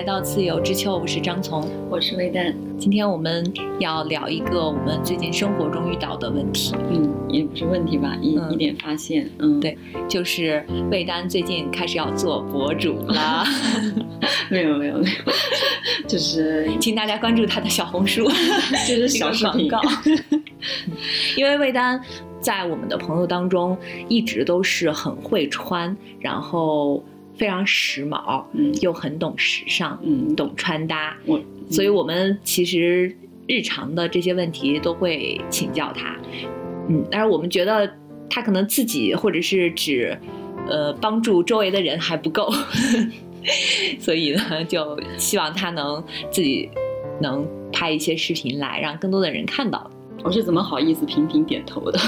[0.00, 2.54] 来到自由之秋，我是张从，我是魏丹。
[2.78, 3.44] 今天我们
[3.80, 9.76] 要聊一个我们最近生活中遇到的问题，嗯，也不是问题吧，一、嗯一点发现，嗯，对，
[10.08, 13.44] 就是魏丹最近开始要做博主了，
[14.48, 15.04] 没有没有没有，
[16.08, 18.24] 就是 请大家关注他的小红书，
[18.88, 19.90] 就是小视频个广告。
[21.36, 22.00] 因为魏丹
[22.40, 23.76] 在我们的朋友当中
[24.08, 27.04] 一直都是很会穿，然后
[27.40, 28.70] 非常时髦，嗯。
[28.82, 31.40] 又很懂时尚，嗯，懂穿搭，我
[31.70, 36.14] 所以我们其实日常的这些问题都会请教他，
[36.90, 37.90] 嗯，但是我们觉得
[38.28, 40.14] 他可能自己或者是指
[40.68, 42.52] 呃帮助周围的人还不够，
[43.98, 46.68] 所以呢，就希望他能自己
[47.22, 49.90] 能拍一些视频来，让更多的人看到。
[50.22, 51.98] 我是怎么好意思频频点头的？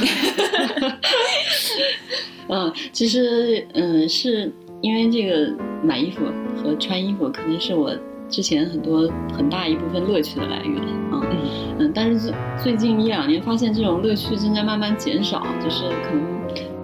[2.49, 7.97] 嗯，其实嗯，是因为这个买衣服和穿衣服可能是我
[8.28, 10.77] 之前很多很大一部分乐趣的来源
[11.11, 11.22] 啊。
[11.30, 11.38] 嗯
[11.78, 16.22] 嗯，但是最最近一两年发现这种乐趣正在慢慢减少，就是可能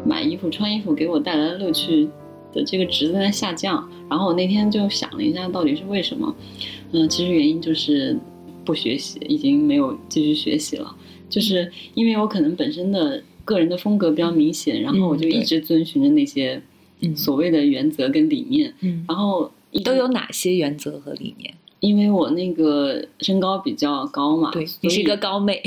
[0.06, 2.08] 买衣服、穿衣服给我带来的乐趣
[2.52, 3.88] 的这个值在下降。
[4.08, 6.34] 然后我那天就想了一下，到底是为什么？
[6.92, 8.16] 嗯，其实原因就是
[8.64, 10.94] 不学习，已经没有继续学习了。
[11.28, 16.62] 就是因为我可能本身的个人的风格比较明显，然后我就一直遵循着那些嗯
[17.14, 19.50] 所谓的原则跟理念，嗯，然后
[19.84, 21.54] 都有哪些原则和理念？
[21.80, 25.62] 因为我那个身高比较高嘛，对你是一个高妹，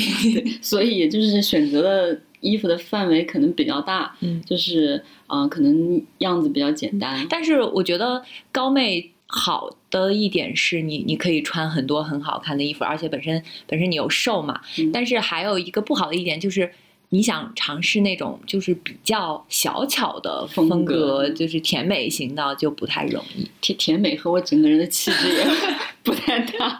[0.61, 8.21] 所以就是选择的衣服的范围可能比较大，嗯，就是啊、呃可能样子比较简单，但是我觉得
[8.51, 14.59] 高妹好的一点是你你可以穿很多很好看的衣服，而且本身本身你又瘦嘛。
[14.79, 14.91] 嗯。
[14.91, 16.71] 但是还有一个不好的一点就是。
[17.13, 23.45] 你想尝试那种就是比较小巧的风风格，格就是甜美型的，就不太容易。
[23.59, 25.45] 甜甜美和我整个人的气质也
[26.03, 26.79] 不太搭。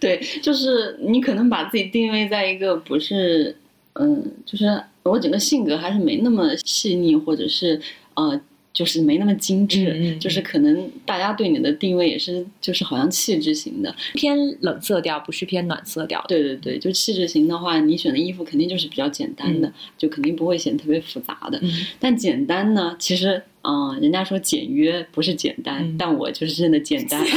[0.00, 3.56] 对，就是你可能把自己定位在一个不是，
[3.94, 7.80] 嗯，就是我整个性格还是没那么细腻，或者是
[8.14, 8.40] 呃，
[8.74, 13.94] 就是没那么精致，就是可能大家对你的定位也是就是好像气质型的。
[14.14, 16.22] 偏冷色调，不是偏暖色调。
[16.28, 21.58] 对对对，就气质型的话，你选的衣服肯定就是比较简单的，就肯定不会显得特别复杂的。
[21.62, 21.70] 嗯
[22.00, 27.24] 但简单呢，其实，嗯、人家说简约不是简单，嗯但我就是真的简单。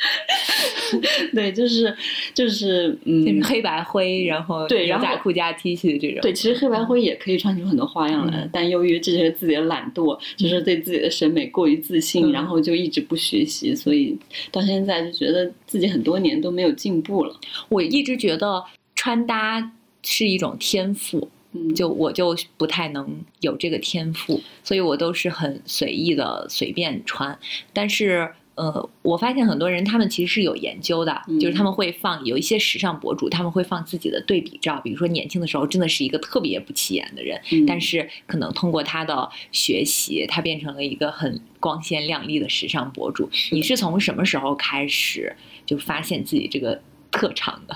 [1.34, 1.94] 对，就是
[2.34, 6.20] 就是嗯，黑白灰，然后牛对牛仔裤加 T 恤这种。
[6.22, 14.18] 对，其实黑白灰也可以穿出很多花样来，嗯但由于这些自己的懒惰，就是对自己的审美过于自信，嗯然后就一直不学习，所以
[14.50, 17.38] 到现在就觉得自己很多年都没有进步了。
[17.68, 19.72] 我一直觉得穿搭
[20.02, 27.38] 是一种天赋，嗯，就我就不太能有这个天赋，所以我都是很随意的随便穿。
[27.72, 43.26] 但是呃，我发现很多人他们其实是有研究的，嗯就是他们会放有一些时尚博主，他们会放自己的对比照，比如说年轻的时候真的是一个特别不起眼的人，嗯但是可能通过他的学习，他变成了一个很光鲜亮丽的时尚博主。
[43.32, 45.34] 是你是从什么时候开始
[45.64, 46.78] 就发现自己这个
[47.10, 47.74] 特长的？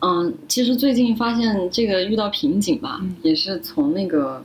[0.00, 4.44] 嗯，其实最近发现这个遇到瓶颈吧，嗯也是从那个，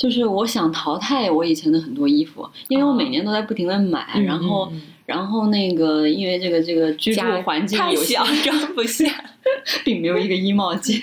[0.00, 4.72] 就是我想淘汰我以前的很多衣服，因为我每年都在不停的买，然后、
[5.04, 9.04] 然后那个因为这个这个居住环境太有限小，装 不下。
[9.84, 11.00] 并没有一个衣帽间，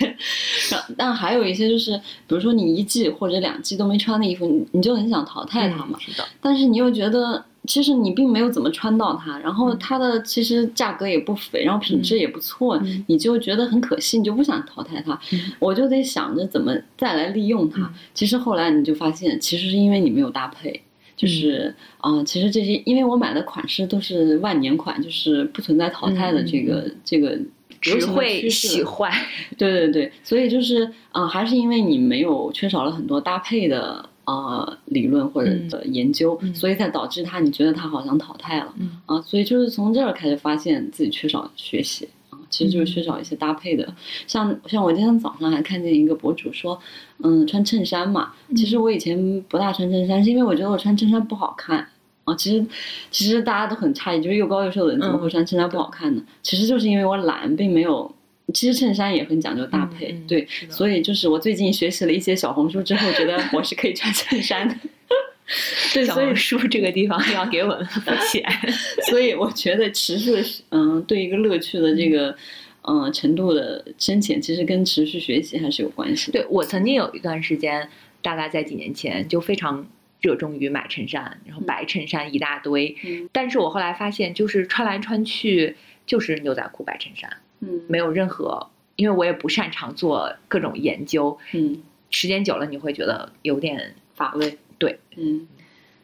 [0.70, 7.44] 然后但还有一些就是，比如说你一季或者两季都没穿的衣服，你你就很想淘汰它嘛，是的，但是你又觉得。
[7.68, 15.12] 其实你并没有怎么穿到它，然后嗯它的其实价格也不菲，然后品质也不错，嗯你就觉得很可惜，你就不想淘汰它。
[15.32, 17.82] 嗯我就得想着怎么再来利用它。
[17.82, 20.80] 嗯其实后来你就发现，其实是因为你没有搭配，
[21.14, 27.38] 就是啊、呃其实这些因为我买的款式都是万年款，就是不存在淘汰的这个、这个
[27.80, 29.12] 只会趋势洗坏。
[29.58, 43.94] 对对对，所以就是啊、呃还是因为你没有缺少了很多搭配的呃理论或者的研究，嗯所以才导致他你觉得他好像淘汰了嗯啊，所以就是从这儿开始发现自己缺少学习啊，其实就是缺少一些搭配的。
[44.26, 46.78] 像像我今天早上还看见一个博主说，
[47.22, 51.88] 嗯，穿衬衫嘛，其实我以前不大穿衬衫，是因为我觉得我穿衬衫不好看。
[52.24, 52.66] 啊，其实
[53.10, 56.22] 其实大家都很诧异，就是又高又瘦的人怎么会穿衬衫不好看呢？
[56.42, 58.14] 其实就是因为我懒，并没有。
[58.54, 64.74] 其实衬衫也很讲究搭配，对，所以就是我最近学习了一些小红书之后，觉得我是可以穿衬衫的。
[65.94, 68.44] 对，所以小红书这个地方要给我们付钱。
[69.08, 72.36] 所以我觉得持续的，嗯，对一个乐趣的这个，
[72.82, 76.40] 嗯，程度的深浅，其实跟持续学习还是有关系的。
[76.40, 77.88] 对我曾经有一段时间，
[78.20, 79.86] 大概在几年前就非常
[80.20, 82.94] 热衷于买衬衫，然后白衬衫一大堆。
[83.04, 94.58] 嗯但是我后来发现，就是穿来穿去就是牛仔裤、白衬衫，嗯没有任何，因为我也不擅长做各种研究，嗯，时间久了你会觉得有点乏味。
[94.78, 95.46] 对，嗯，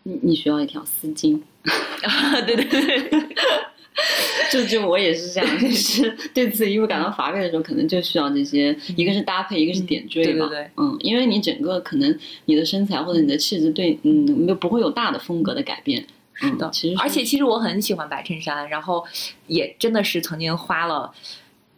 [0.02, 1.40] 你你需要一条丝巾。
[2.02, 3.10] 啊对对对，
[4.52, 10.46] 就就我也是这样，就是对自己衣服感到乏味的时候，可能就需要这些，一个是搭配，一个是点缀吧。
[10.46, 16.04] 对对对嗯，因为你整个可能你的身材或者你的气质对，嗯，没有不会有大的风格的改变。
[16.36, 19.04] 是的嗯、其实而且其实我很喜欢白衬衫，然后
[19.46, 21.14] 也真的是曾经花了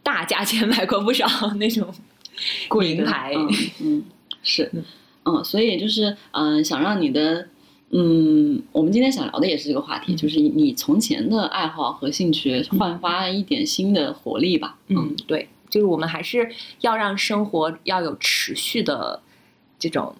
[0.07, 1.27] 大价钱买过不少
[1.59, 1.93] 那种
[2.69, 3.35] 贵的名牌。
[3.35, 3.49] 嗯
[3.81, 4.05] 嗯，
[4.45, 4.85] 是嗯，
[5.25, 7.49] 嗯，所以就是嗯、想让你的。
[7.91, 14.77] 嗯，我们今天想聊的也是这个话题，嗯就是你从前的爱好和兴趣焕发一点新的活力吧。
[14.89, 16.51] 嗯，对，就是我们还是
[16.81, 19.21] 要让生活要有持续的
[19.79, 20.15] 这种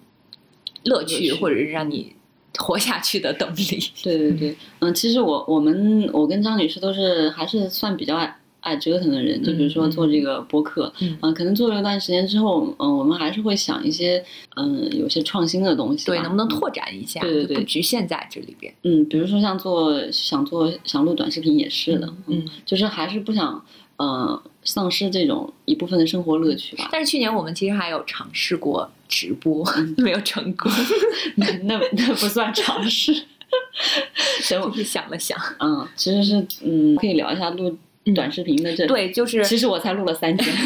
[0.85, 2.15] 乐趣，乐趣或者是让你
[2.57, 3.91] 活下去的动力。
[4.01, 14.23] 对对对，嗯，其实我我们我跟张女士都是还是算比较爱爱折腾的人，就比如说嗯做这个播客，嗯可能做了一段时间之后，嗯，我们还是会想一些
[14.55, 17.21] 嗯有些创新的东西，对，能不能嗯拓展一下？
[17.21, 18.73] 对对对不局限在这里边。
[18.83, 23.63] 嗯，比如说像做想做想录短视频也是的，嗯，就是还是不想
[23.97, 26.89] 呃丧失这种一部分的生活乐趣吧。
[26.91, 30.71] 但是去年我们其实还有尝试过直播，嗯 没有成功，
[31.37, 33.13] 那那那不算尝试。
[34.49, 35.37] 等我就是想了想。
[35.59, 37.77] 嗯，其实是嗯，可以聊一下录嗯
[38.13, 40.55] 短视频的这。，对，就是其实我才录了三天。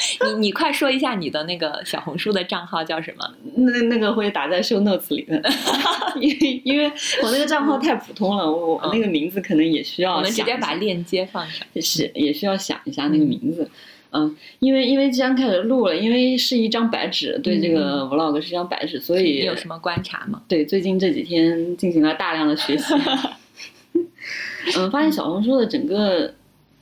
[0.24, 3.34] 你你快说一下你的那个小红书的账号叫什么？
[3.54, 5.42] 那那个会打在 show notes 里的，
[6.18, 6.90] 因为因为
[7.22, 11.66] 我那个账号太普通了，我我嗯那个名字可能也需要我们直接把链接放上。
[11.82, 13.70] 是也需要想一下那个名字。
[14.12, 20.42] 嗯，因为因为既然开始录了，因为是一张白纸，对这个 vlog 是一张白纸，所以你有什么观察吗？
[20.48, 22.94] 对最近这几天进行了大量的学习。
[24.76, 26.34] 嗯，发现小红书的整个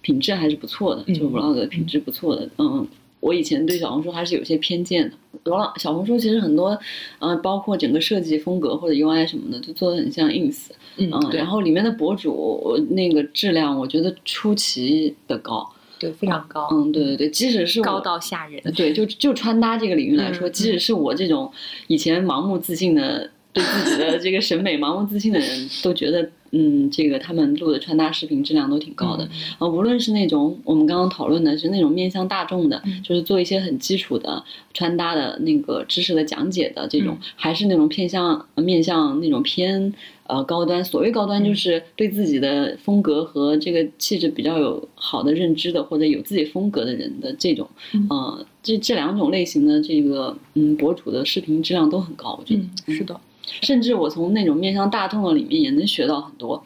[0.08, 2.48] 品质还是不错的，就嗯 vlog 的品质不错的。
[2.56, 2.88] 嗯，
[3.20, 5.14] 我以前对小红书还是有些偏见的。
[5.44, 6.78] vlog 小红书其实很多，
[7.18, 10.68] 嗯、包括整个设计风格或者 UI 什么的，就做的很像 ins。
[10.96, 15.70] 嗯嗯，然后里面的博主那个质量，我觉得出奇的高。
[15.98, 18.62] 对，非常高，嗯，对对对，即使是高到吓人。
[18.74, 21.52] 对，就就穿搭这个领域来说，嗯即使是我这种
[21.86, 29.24] 以前盲目自信的，对自己的这个审美 盲目自信的人，都觉得，嗯，这个他们录的穿搭视频质量都挺高的。
[29.24, 34.42] 嗯啊，无论是那种我们刚刚讨论的，是那种面向大众的，嗯就是做一些很基础的
[34.72, 39.92] 穿搭的那个知识的讲解的这种，嗯还是那种偏向呃面向那种偏
[40.26, 40.84] 呃高端。
[40.84, 52.62] 所谓高端，嗯就是对自己的风格和这个气质比较有好的认知的，或者有自己风格的人的这种，嗯呃，这这两种类型的这个嗯博主的视频质量都很高，我觉得。
[52.86, 53.20] 嗯，是的，
[53.62, 56.62] 甚至我从那种面向大众的里面也能学到很多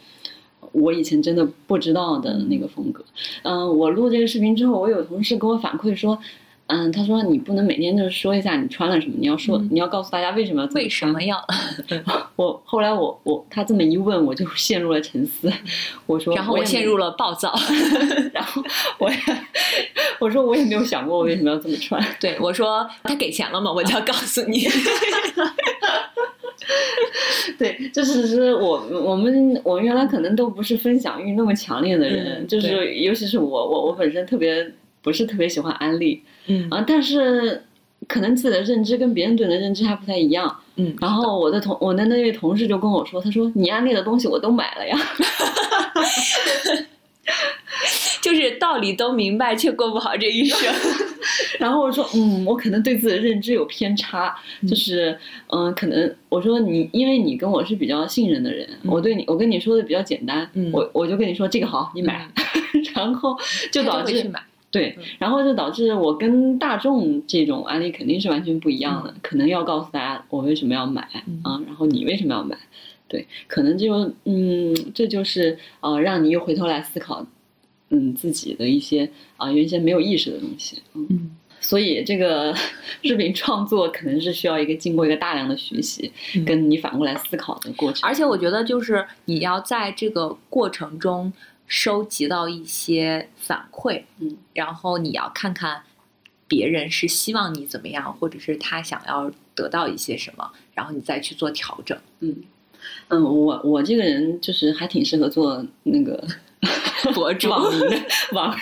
[0.73, 3.05] 我以前真的不知道的那个风格。
[3.43, 6.19] 嗯、我录这个视频之后，我有同事给我反馈说，
[6.69, 11.45] 嗯，他说你不能每天就是说一下你穿了什么，你要说、嗯你要告诉大家为什么要为什么要？
[12.37, 15.53] 我后来我我他这么一问，我就陷入了沉思。
[16.07, 17.53] 我说，然后我陷入了暴躁。
[18.33, 18.63] 然后
[18.99, 19.17] 我也
[20.19, 22.03] 我说我也没有想过我为什么要这么穿。
[22.19, 23.71] 对我说他给钱了吗？
[23.71, 24.67] 我就要告诉你。
[27.59, 34.73] 对，这只是我我们我们原来可能都不是分享欲那么强烈的人，嗯就是尤其是我我我本身特别
[35.03, 37.63] 不是特别喜欢安利嗯啊，但是
[38.09, 40.55] 可能自己的认知跟别人对你的认知还不太一样。
[40.77, 44.97] 嗯，然后我的同我的那位同事就跟我说，他说你安利的东西我都买了呀。
[48.23, 50.73] 就是道理都明白，却过不好这一生。
[51.59, 54.35] 然后我说，嗯，我可能对自己的认知有偏差，
[54.69, 55.17] 就是，
[55.49, 62.29] 嗯、可能我说你，因为你跟我是比较信任的人，嗯我对你，我跟你说的比较简单，嗯我我就跟你说这个好，你买，
[62.95, 63.37] 然后
[63.71, 64.31] 就导致。
[64.71, 72.57] 对嗯，然后就导致我跟大众这种案例肯定是完全不一样的，嗯可能要告诉大家我为什么要买、嗯啊，然后你为什么要买，
[73.13, 77.27] 对，可能就嗯，这就是呃，让你又回头来思考，
[77.91, 81.07] 嗯，自己的一些啊、原先没有意识的东西，嗯。
[81.11, 82.53] 嗯所以这个
[83.05, 88.01] 视频创作可能是需要一个经过一个大量的学习，嗯跟你反过来思考的过程。
[88.09, 91.33] 而且我觉得，就是你要在这个过程中
[91.69, 95.83] 收集到一些反馈，嗯，然后你要看看
[96.49, 101.97] 别人是希望你怎么样，或者是他想要得到一些什么，然后你再去做调整。
[102.19, 102.35] 嗯
[103.09, 106.23] 嗯，我我这个人就是还挺适合做那个
[107.15, 107.97] 博主网民的
[108.33, 108.55] 网，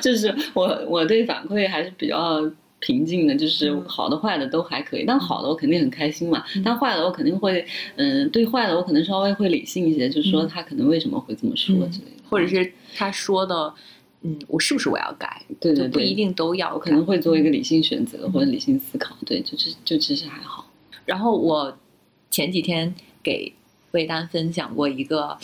[0.00, 2.50] 就是我我对反馈还是比较
[2.80, 5.04] 平静的，就是嗯好的坏的都还可以。
[5.04, 7.64] 但好的我肯定很开心嘛，但坏的我肯定会，
[7.96, 13.72] 嗯，对坏的我可能稍微会理性一些，就是说嗯他可能为什么会这么说嗯之类的，或者是他说的，
[14.22, 15.42] 嗯，我是不是我要改？
[15.60, 16.72] 对对对，不一定都要。
[16.74, 20.68] 我可能会做一个理性选择嗯或者理性思考，对，就是就其实还好。
[21.04, 21.76] 然后我
[22.30, 23.52] 前几天给
[23.92, 25.36] 魏丹分享过一个，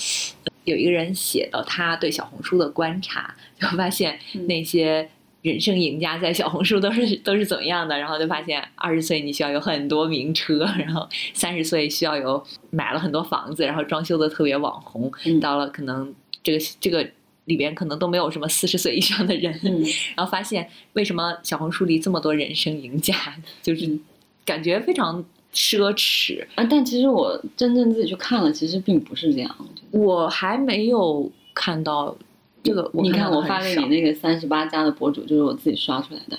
[0.64, 4.46] 有一个人写的他对小红书的观察，就发现嗯。
[4.46, 5.08] 那些
[5.42, 15.38] 人生赢家在小红书都是 都是怎么样的，然后就发现二十岁你需要有很多名车， 然后三十岁需要有买了很多房子，然后装修的特别网红，嗯。
[15.40, 17.08] 到了可能这个这个。
[17.48, 19.82] 里边可能都没有什么四十岁以上的人，嗯。
[20.14, 23.14] 然后发现为什么小红书里这么多人生赢家，
[23.62, 23.98] 就是嗯。
[24.44, 25.24] 感觉非常
[25.58, 26.46] 奢侈。
[26.54, 29.56] 啊，但其实我真正自己去看了，其实并不是这样。
[29.90, 32.16] 我还没有看到
[32.62, 36.38] 这个，你看，我发给你那个三十八家的博主，就是我自己刷出来的。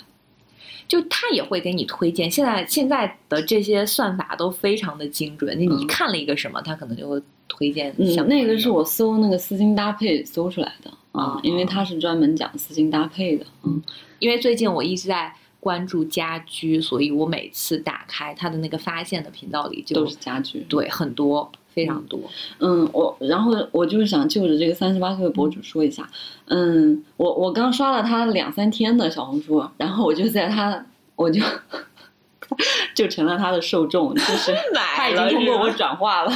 [0.88, 2.32] 就他也会给你推荐。
[2.32, 8.28] 现在现在的这些算法都非常的精准，就你嗯看了一个什么，他可能就会推荐嗯。
[8.28, 13.46] 那个是我搜那个丝巾搭配搜出来的啊哦，因为他是专门讲丝巾搭配的。
[13.64, 13.84] 嗯
[14.20, 20.60] 因为最近我一直在关注家居，所以我每次打开他的那个发现的频道里就都是家居。
[20.70, 22.20] 对很多非常多。
[22.60, 26.10] 嗯，我然后我就是想就着这个三十八岁的博主说一下，
[26.46, 30.86] 嗯，我我刚刷了他两三天的小红书，然后我就在他
[31.16, 31.42] 我就
[32.96, 34.54] 就成了他的受众，就是
[34.96, 36.32] 他已经通过我转化了。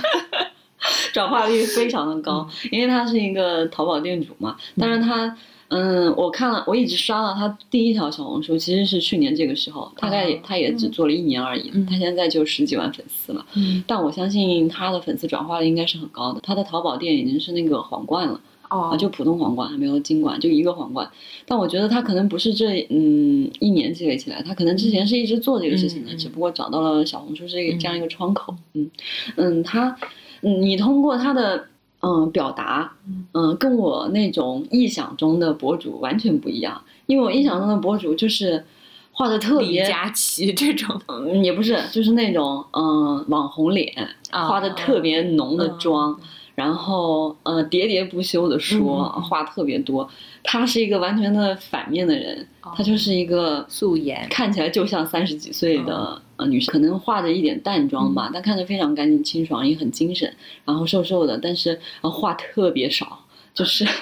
[1.13, 4.57] 转化率非常的高，因为他是一个淘宝店主嘛。
[4.77, 5.33] 但是他，
[5.75, 13.43] 嗯，我看了，我一直刷到他第一条小红书，其实是去年这个时候，大概也哦他也只做了一年而已，嗯他现在就十几万粉丝了。
[13.55, 16.39] 嗯但我相信他的粉丝转化率应该是很高的。
[16.41, 21.09] 他的淘宝店已经是那个皇冠了啊，哦，就普通皇冠，还没有金冠，就一个皇冠。
[21.47, 28.55] 但我觉得他可能不是这嗯一年积累起来，他可能之前是一直做这个事情的，只不过找到了小红书这个嗯这样一个窗口。
[28.73, 28.89] 嗯
[29.37, 29.95] 嗯，他
[30.41, 31.65] 嗯你通过他的
[32.03, 32.91] 嗯表达，
[33.33, 33.55] 嗯。
[33.57, 38.63] 跟我那种臆想中的博主完全不一样，因为我臆想中的博主就是
[39.11, 39.85] 画的特李别。
[39.85, 41.01] 佳琦这种。
[41.07, 43.95] 嗯，也不是，就是那种嗯网红脸，
[44.31, 45.79] 啊画的特别浓的嗯。
[45.79, 46.19] 妆，
[46.55, 50.09] 然后呃喋喋不休的说，话特别多。
[50.43, 54.27] 他是一个完全的反面的人，哦他就是一个素颜。
[54.29, 60.33] 看起来就像三十几岁的、嗯呃女生，可能化着一点淡妆吧，但看着非常干净清爽，也很精神，
[60.65, 63.87] 然后瘦瘦的，但是呃话特别少，就是。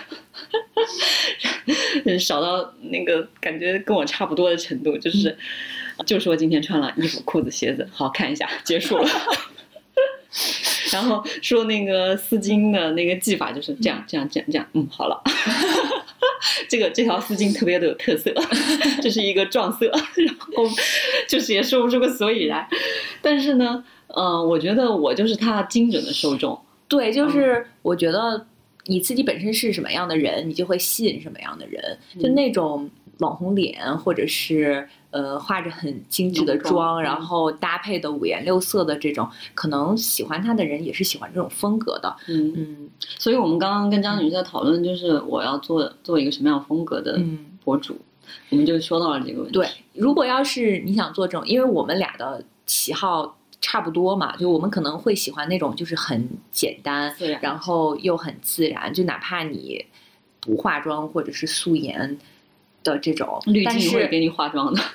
[2.20, 5.38] 少到那个感觉跟我差不多的程度，就是
[6.06, 9.08] 就说今天穿了衣服、裤子、鞋子，好看一下，结束了。
[10.92, 15.22] 然后说那个丝巾的那个系法就是这样、这样、这样、这样，嗯，好了。
[16.67, 18.33] 这个这条丝巾特别的有特色，
[19.01, 20.63] 这是一个撞色，然后
[21.27, 22.67] 就是也说不出个所以然。
[23.21, 26.60] 但是呢，呃，我觉得我就是他精准的受众。
[26.88, 28.45] 对，嗯就是我觉得
[28.86, 31.98] 你自己本身是什么样的人，你就会吸引什么样的人。
[32.19, 32.89] 就嗯那种
[33.22, 42.16] 网红脸，或者是呃画着很精致的妆然后搭配的五颜六色的这种，可能喜欢他的人也是喜欢这种风格的。
[42.28, 47.98] 嗯，嗯所以我们刚刚跟张女士在讨论，就是我要做做一个什么样风格的嗯，博主，
[48.50, 49.54] 我们就说到了这个问题。
[49.54, 59.86] 对，如果要是你想做这种，因为我们俩的喜好差不多嘛，就我们可能会喜欢那种就是很简单，然后又很自然，就哪怕你
[60.40, 62.18] 不化妆或者是素颜
[62.84, 64.82] 的这种滤镜会给你化妆的。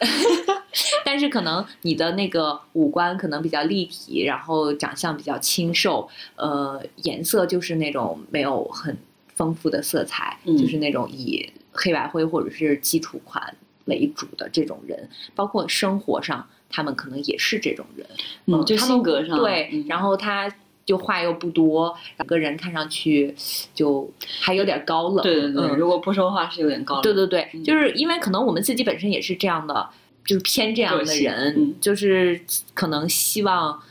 [1.04, 8.94] 但是可能你的那个五官可能比较立体，然后长相比较清瘦，呃，颜色就是那种没有很
[9.34, 18.06] 丰富的色彩，嗯就是那种以黑白灰或者是基础款为主的这种人，包括生活上他们可能也是这种人，
[18.44, 20.52] 嗯，就性格上对，嗯然后他。
[20.86, 23.34] 就话又不多，整个人看上去
[23.74, 24.08] 就
[24.40, 25.22] 还有点高冷。
[25.22, 27.02] 对对对，嗯如果不说话是有点高冷。
[27.02, 29.90] 对对对，嗯就是因为可能我们自己本身也是这样的，
[30.24, 32.40] 就是偏这样的人，嗯就是
[32.72, 33.82] 可能希望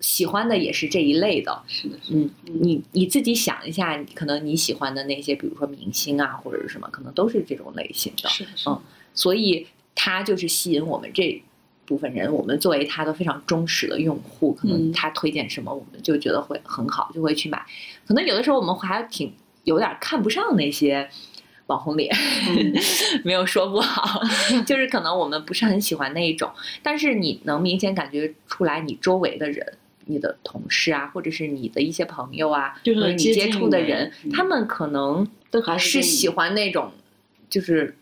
[0.00, 1.62] 喜欢的也是这一类的。
[1.68, 2.18] 是的，是的。
[2.18, 8.28] 嗯，你你自己想一下，可能你喜欢的那些，比如说明星啊，或者是什么，可能都是这种类型的。
[8.28, 8.82] 是的，是的嗯
[9.14, 11.42] 所以他就是吸引我们这
[11.90, 17.60] 部分人，我们作为他的非常忠实的用户，可能嗯他推荐什么，我们就觉得会很好，就会去买。
[18.06, 19.32] 可能有的时候我们还挺
[19.64, 21.08] 有点看不上那些
[21.66, 22.14] 网红脸，
[22.48, 22.72] 嗯
[23.26, 24.22] 没有说不好，
[24.64, 26.48] 就是可能我们不是很喜欢那一种，
[26.80, 29.74] 但是你能明显感觉出来，你周围的人。
[30.06, 36.90] 你的同事啊，或者是你的一些朋友啊，就是或者你接触的人，嗯他们可能都还是喜欢那种，
[37.48, 37.96] 就是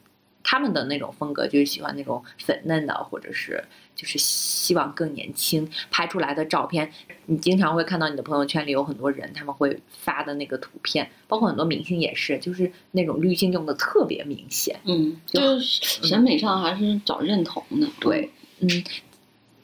[0.50, 3.62] 他们的那种风格就是喜欢那种粉嫩的，或者是
[3.94, 6.90] 就是希望更年轻拍出来的照片。
[7.26, 14.80] 你经常会看到你的朋友圈里有很多人，他们会发的那个图片，包括很多明星也是，就是那种滤镜用的特别明显。
[14.84, 17.86] 嗯，就就是审美上还是找认同的。
[18.00, 18.68] 对，嗯，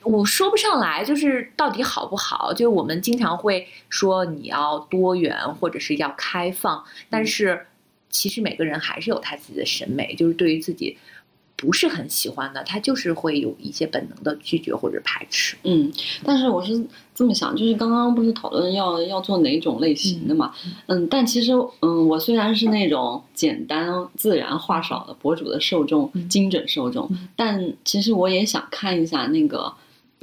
[0.03, 2.53] 我说不上来，就是到底好不好？
[2.53, 7.67] 就是我们经常会说你要多元或者是要开放，但是
[8.15, 10.97] 其实每个人还是有他自己的审美，就是对于自己
[11.57, 15.57] 不是很喜欢的，他就是会有一些本能的拒绝或者排斥。
[15.65, 15.93] 嗯，
[16.23, 20.55] 但是我是这么想，就是刚刚不是讨论要要做哪种类型的嘛？
[20.87, 29.75] 嗯，但其实嗯，我虽然是那种简单自然话少的博主的受众，嗯精准受众，嗯但其实我也想看一下那个。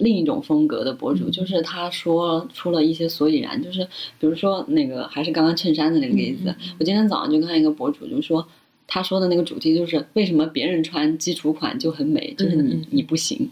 [0.01, 1.31] 另一种风格的博主，嗯。
[1.31, 3.87] 就是他说出了一些所以然，就是
[4.19, 8.45] 比如说那个还是刚刚衬衫的那个例子，我今天早上就看一个博主，就说
[8.87, 13.49] 他说的那个主题就是为什么别人穿基础款就很美，就是你、你不行，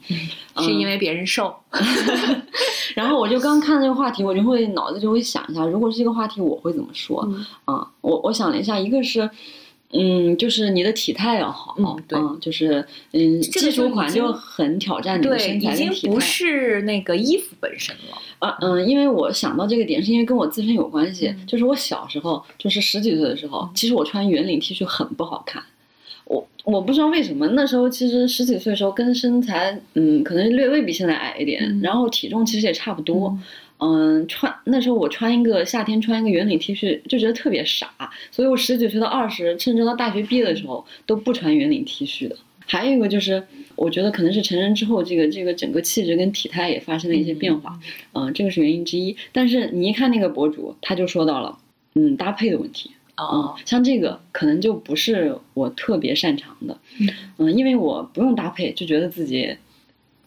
[0.57, 1.55] 是因为别人瘦
[2.95, 7.23] 然后我就刚看这个话题，我就会脑子就会想一下，如果是这个话题，我会怎么说？
[7.29, 7.45] 嗯。
[7.65, 9.29] 啊，我我想了一下，一个是，
[9.91, 16.13] 嗯，就是你的体态要好，嗯对就是嗯，这个基础款就很挑战你的对，身已经材跟体态。
[16.13, 18.17] 不是那个衣服本身了。
[18.37, 21.27] 啊嗯，因为我想到这个点，是因为跟我自身有关系。
[21.29, 25.63] 嗯就是我小时候，就是十几岁的时候，其实我穿圆领 T 恤很不好看。
[26.25, 33.35] 我我不知道为什么，那时候其实十几岁的时候，跟身材嗯，可能略微比现在矮一点，嗯然后体重其实也差不多。
[33.79, 37.89] 嗯，穿那时候我穿一个夏天穿一个圆领 T 恤就觉得特别傻，
[38.29, 42.35] 所以我十几岁到二十，甚至到大学毕业的时候都不穿圆领 T 恤的。
[42.65, 43.41] 还有一个就是，
[43.75, 47.79] 我觉得可能是成人之后，这个这个整个气质跟体态也发生了一些变化，
[48.13, 49.15] 嗯、这个是原因之一。
[49.31, 51.57] 但是你一看那个博主，他就说到了，
[51.95, 56.77] 嗯，搭配的问题，哦嗯，，像这个可能就不是我特别擅长的，
[57.39, 59.57] 嗯，因为我不用搭配，就觉得自己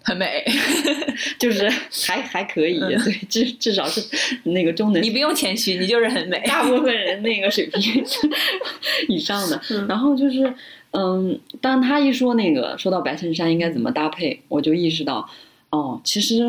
[0.02, 0.44] 很美。
[1.38, 1.68] 就是
[2.06, 4.00] 还还可以，嗯对，至至少是
[4.44, 6.40] 那个中等你不用谦虚，你就是很美。
[6.46, 8.04] 大部分人那个水平
[9.08, 9.60] 以上的。
[9.70, 10.52] 嗯然后就是，
[10.92, 15.28] 嗯，当他一说那个说到白衬衫应该怎么搭配，我就意识到，
[15.70, 16.40] 哦，其实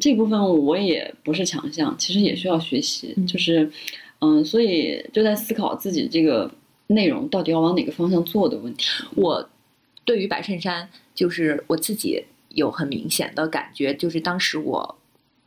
[0.00, 3.12] 这部分我也不是强项，其实也需要学习。
[3.16, 3.70] 嗯就是，
[4.20, 6.50] 嗯，所以就在思考自己这个
[6.88, 8.86] 内容到底要往哪个方向做的问题。
[9.14, 9.48] 我
[10.04, 14.98] 对于白衬衫，就是我自己有很明显的感觉，就是当时我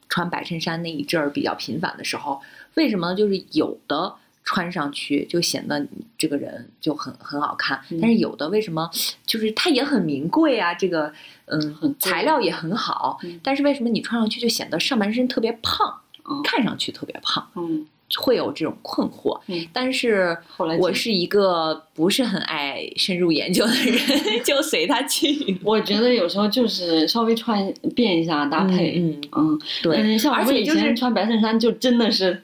[0.10, 2.42] 穿白衬衫那一阵儿比较频繁的时候，
[2.76, 3.16] 为什么呢？
[3.16, 5.88] 就是有的穿上去就显得
[6.18, 8.90] 这个人就很很好看，嗯但是有的为什么
[9.26, 10.74] 就是它也很名贵啊？
[10.74, 11.12] 这个
[11.46, 17.50] 嗯材料也很好，嗯但是为什么你穿上去就显得上半身特别胖，嗯看上去特别胖？
[17.56, 17.88] 嗯，
[18.22, 20.38] 会有这种困惑，嗯但是
[20.80, 23.98] 我是一个不是很爱深入研究的人，
[24.46, 25.58] 就随他去。
[25.64, 32.42] 我觉得有时候就是稍微穿变一下搭配，嗯，嗯，对，嗯，像我们以而且就是前穿白衬衫，就真的是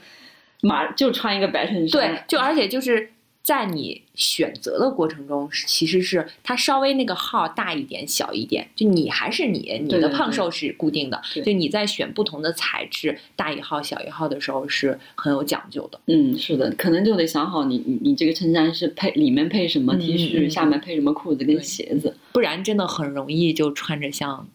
[0.62, 3.10] 马就穿一个白衬衫，对，就而且就是
[3.44, 16.00] 在你选择的过程中，其实是它稍微那个号大一点、小一点，就你还是你，你的胖瘦是固定的，对就你在选不同的材质，大一号、小一号的时候是很有讲究的。
[16.06, 22.16] 嗯，是的，可能就得想好你你你这个衬衫是配里面配什么嗯 T 嗯恤，嗯下面配什么裤子跟鞋子。
[22.34, 24.48] 不然真的很容易就穿着像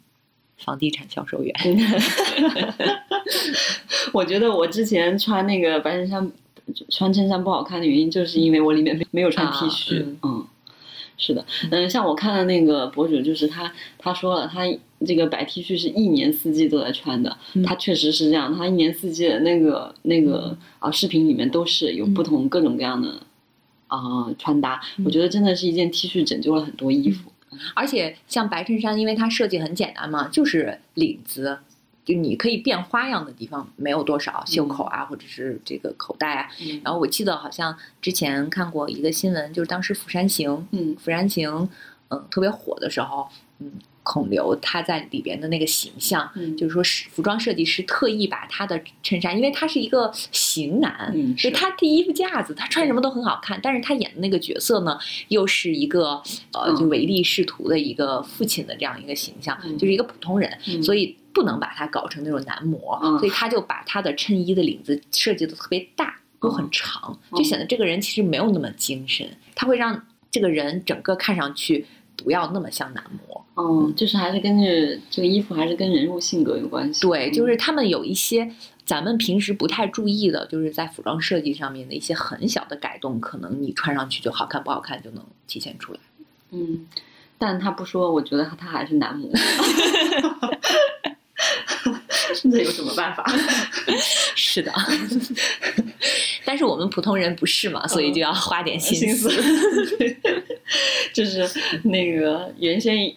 [0.57, 1.53] 房地产销售员。
[4.13, 6.31] 我觉得我之前穿那个白衬衫，
[6.91, 10.03] 穿衬衫不好看的原因，就是因为我里面没没有穿啊 T 恤。
[10.03, 10.19] 嗯。
[10.23, 10.47] 嗯，
[11.17, 14.63] 是的，嗯，像我看的那个博主，就是他他说了，他
[15.07, 17.63] 这个白 T 恤是一年四季都在穿的，嗯。
[17.63, 23.21] 他确实是这样，他一年四季的那个那个啊视频里面都是有不同各种各样的
[23.87, 25.05] 啊、穿搭，嗯。
[25.05, 27.31] 我觉得真的是一件 T 恤拯救了很多衣服。
[27.75, 31.59] 而且像白衬衫，因为它设计很简单嘛，就是领子，
[32.07, 36.49] 就你可以变花样的地方没有多少，袖口啊，或者是这个口袋啊。
[36.61, 36.81] 嗯。
[36.83, 41.51] 然后我记得好像之前看过一个新闻，就是当时《釜山行》，嗯《釜山行》
[42.09, 43.73] 嗯特别火的时候，嗯，
[44.07, 46.57] 孔刘他在里边的那个形象，嗯。
[46.57, 51.51] 就是说是服装设计师特意把他的衬衫，因为他是一个型男，嗯就是。
[51.51, 54.97] 他的衣服架子，他穿什么都很好看，但是他演的那个角色呢，
[55.29, 56.77] 又是一个呃嗯。
[56.77, 71.87] 就唯利是图的一个父亲的这样一个形象，嗯就是一个普通人，嗯所以不能把他搞成那种男模，嗯所以他就把他的衬衣的领子设计的特别大又很长，就显得这个人其实没有那么精神，他会让这个人整个看上去
[72.27, 73.47] 不要那么像男模。
[73.55, 77.07] 嗯，就是还是根据这个衣服，还是跟人物性格有关系。
[77.07, 78.51] 对，就嗯是他们有一些
[78.85, 86.01] 咱们平时不太注意的，就是在服装设计上面的一些很小的改动，可能你穿上去就好看不好看就能体现出来。
[86.51, 86.89] 嗯，
[87.39, 89.31] 但他不说，我觉得他还是男模。
[92.57, 93.25] 这有什么办法？
[94.35, 94.73] 是的，
[96.45, 99.31] 但是我们普通人不是嘛，所以就要花点心思。
[101.13, 101.49] 就是
[101.85, 103.13] 那个原先。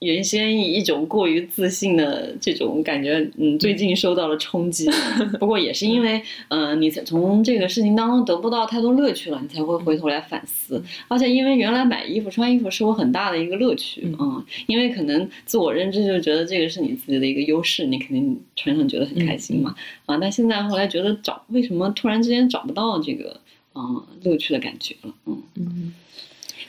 [0.00, 4.88] 原先以一种过于自信的这种感觉，嗯，最近受到了冲击。
[5.40, 10.82] 不过也是因为，嗯，你从这个事情当中得不到太多乐趣了，你才会回头来反思。
[11.08, 23.40] 而且因为原来买衣服、穿衣服是我很大的一个乐趣，嗯，因为可能自我认知就觉得这个是你自己的一个优势，你肯定穿上觉得很开心嘛，啊，但现在后来觉得找为什么突然之间找不到这个，
[23.74, 25.94] 嗯，乐趣的感觉了，嗯嗯。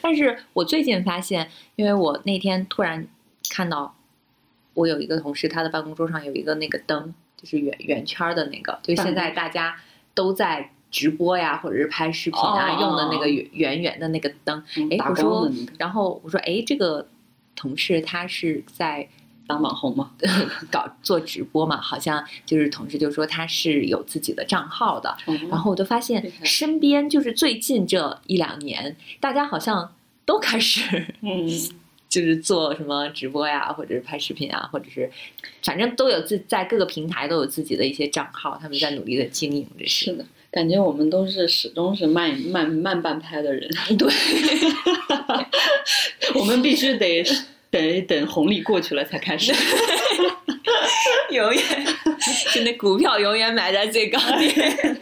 [0.01, 3.05] 但是我最近发现，因为我那天突然。
[3.49, 3.95] 看到
[4.73, 9.75] 我有一个同事，他的办公桌上有一个那个灯，就是圆圆圈的那个，就现在大家
[10.13, 14.63] 都在直播呀，或者是拍视频啊用的那个圆圆圆的那个灯。
[14.91, 17.07] 哎，我说，然后我说，哎，这个
[17.55, 19.07] 同事他是在
[19.47, 20.11] 当网红吗？
[20.71, 21.81] 搞做直播嘛？
[21.81, 25.17] 好像就是同事就说他是有自己的账号的。
[25.49, 29.93] 然后我就发现身边就是最近这一两年，大家好像
[30.25, 31.49] 都开始嗯。
[32.09, 35.09] 就是做什么直播呀，或者是拍视频啊，或者是，
[35.61, 43.69] 反正都有自在各个平台都有自己的一些账号，他们在努力的经营这些是的，感觉我们都是始终是慢慢慢半拍的人。
[43.99, 44.07] 对，
[46.39, 47.23] 我们必须得
[47.69, 49.53] 等等红利过去了才开始。
[51.31, 51.61] 永远，
[52.53, 54.97] 就那股票永远买在最高点。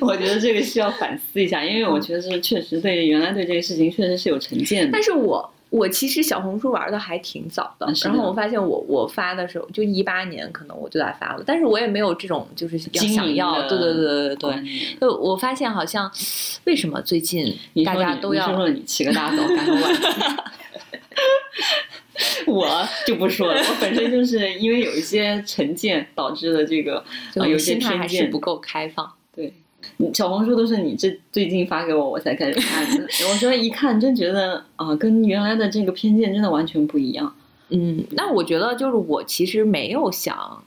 [0.00, 4.90] 我觉得这个需要反思一下，因为我觉得确实对原来对这个事情确实是有成见的。
[4.92, 5.52] 但是我。
[5.68, 16.10] 我其实小红书玩的还挺早的，然后我发现我我发的时候就一八年可能我就在发了，但是我也没有这种就是想要，对对对对对，就我发现好像
[16.64, 17.52] 为什么最近
[17.84, 19.82] 大家都要说说你起个大早赶个晚，
[22.46, 29.25] 我就不说了，我本身就是因为有一些成见导致的这个，有些偏见还是不够开放，对。
[30.14, 33.02] 小红书都是你这最近发给我，我才开始看的。
[33.04, 37.34] 我说一看，真觉得啊，跟原来的这个偏见真的完全不一样。
[37.70, 40.62] 嗯，那我觉得就是我其实没有想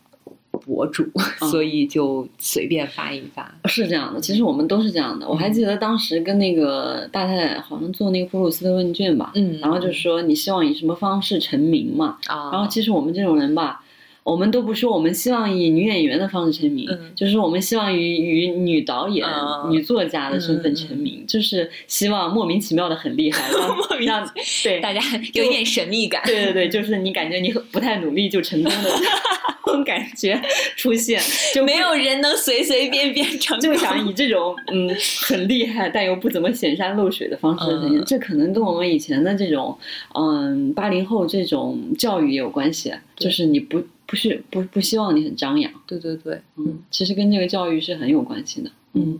[0.51, 1.05] 博主，
[1.49, 3.53] 所以就随便发一发。
[3.65, 5.27] 是这样的，其实我们都是这样的。
[5.27, 12.17] 我还记得当时跟那个大太太好像做那个普鲁斯特问卷吧，嗯，然后就说你希望以什么方式成名嘛？
[12.27, 13.84] 啊，然后其实我们这种人吧。
[14.30, 19.26] 我们都不说，我们希望以女演员的方式成名，就是我们希望以与女导演、
[19.72, 23.50] 女作家的身份成名，就是希望莫名其妙的很厉害，
[24.06, 24.30] 让
[24.63, 25.02] 对大家
[25.34, 26.22] 有一点神秘感。
[26.26, 28.89] 对对对，就是你感觉你不太努力就成功的
[29.65, 30.39] 那种感觉
[30.76, 31.20] 出现，
[31.56, 34.96] 就没有人能随随便便成，就想以这种嗯
[35.28, 38.04] 很厉害但又不怎么显山露水的方式。
[38.06, 39.76] 这可能跟我们以前的这种
[40.13, 43.82] 嗯八零后这种教育也有关系，就是你不。
[44.10, 49.19] 不是不不希望你很张扬，对对对，嗯，其实跟这个教育是很有关系的，嗯，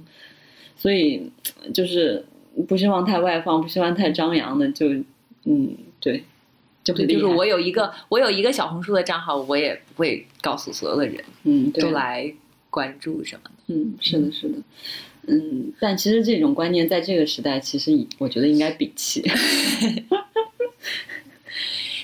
[0.76, 1.30] 所以
[1.72, 2.26] 就是
[2.68, 4.88] 不希望太外放，不希望太张扬的，就
[5.46, 6.24] 嗯，对，
[6.84, 7.60] 就就是我有。
[7.60, 11.92] 一个我有一个小红书的账号，我也不会告诉所有的人，嗯，都。
[11.92, 12.34] 来
[12.72, 14.58] 关注什么的，嗯，是的，是的，
[15.28, 19.24] 嗯，但其实这种观念在这个时代，其实我觉得应该摒弃。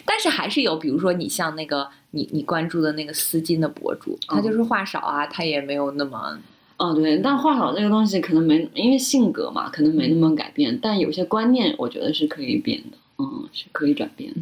[0.05, 6.39] 但是还是有，比如说你像那个你你关注的那个丝巾的博主，他就是话少啊，他也没有那么，
[6.77, 14.39] 哦对，但话少这个东西可能没，因为性格嘛，可能没那么改变，但有些观念我觉得是可以变的，嗯，是可以转变的。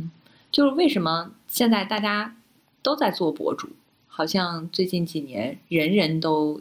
[0.51, 2.35] 就是为什么现在大家
[2.81, 3.69] 都在做博主，
[4.07, 6.59] 好像最近几年人人都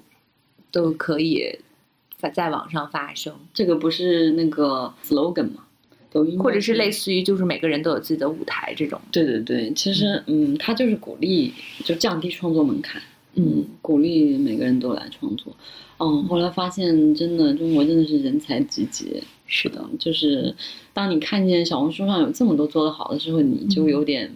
[0.70, 1.58] 都可以
[2.16, 5.64] 在在网上发声，这个不是那个 slogan 吗？
[6.38, 9.00] 或者是类似于，就是每个人都有自己的舞台这种。
[9.10, 11.52] 对对对，其实嗯，他就是鼓励，
[11.84, 13.00] 就降低创作门槛，
[13.34, 15.54] 嗯，鼓励每个人都来创作。
[15.98, 19.22] 嗯，后来发现真的中国真的是人才济济。
[19.46, 20.54] 是的，就是
[20.94, 24.32] 当你看见小红书上有这么多做得好的时候，你就有点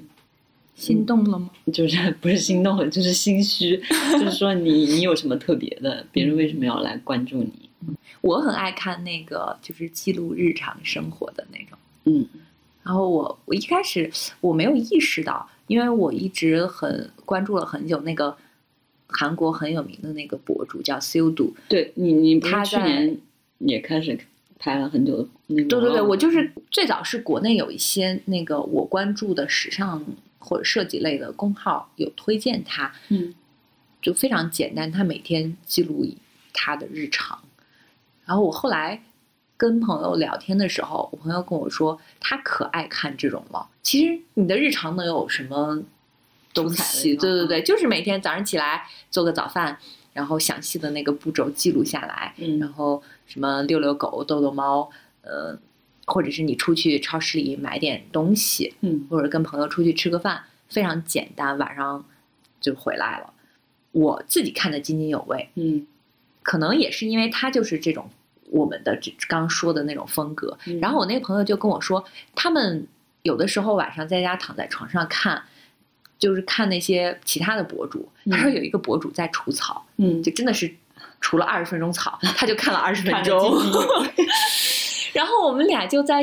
[0.75, 1.51] 心动了吗？
[1.73, 3.81] 就是 不是心动，就是心虚。
[4.13, 6.05] 就是说你你有什么特别的？
[6.13, 7.51] 别人为什么要来关注你？
[8.21, 11.79] 我很爱看那个，就是记录日常生活的那种。
[12.05, 12.27] 嗯，
[12.83, 14.11] 然后我我一开始
[14.41, 18.37] 我没有意识到，因为我一直很关注了很久那个
[19.09, 23.19] 韩国很有名的那个博主叫 s u d 对你，你他去年
[23.59, 24.19] 也开始
[24.59, 25.69] 拍了很久的那个。
[25.69, 30.05] 对对对，我就是最早是国内有一些那个我关注的时尚
[30.39, 33.35] 或者设计类的公号有推荐他，嗯，
[34.01, 36.07] 就非常简单，他每天记录
[36.53, 37.41] 他的日常。
[38.27, 39.03] 然后我后来
[39.57, 43.69] 跟朋友聊天的时候，我朋友跟我说，他可爱看这种了。
[43.83, 45.83] 其实你的日常能有什么
[46.53, 47.17] 东西？
[47.17, 49.79] 对对对，就是每天早上起来做个早饭，
[50.13, 54.91] 然后详细的那个步骤记录下来，然嗯后什么遛遛狗、逗逗猫，
[55.23, 55.57] 呃，
[56.05, 62.05] 或者是你出去超市里买点东西，嗯或者跟朋友出去吃个饭，非常简单，晚上
[62.61, 63.33] 就回来了。
[63.93, 65.87] 我自己看得津津有味，嗯
[66.43, 68.09] 可能也是因为他就是这种
[68.51, 70.57] 我们的这刚说的那种风格。
[70.67, 72.05] 嗯然后我那个朋友就跟我说，
[72.35, 72.87] 他们
[73.23, 75.43] 有的时候晚上在家躺在床上看，
[76.19, 78.09] 就是看那些其他的博主。
[78.31, 80.73] 他说嗯有一个博主在除草，嗯，就真的是
[81.21, 83.55] 除了二十分钟草，他就看了二十分钟。
[85.13, 86.23] 然后我们俩就在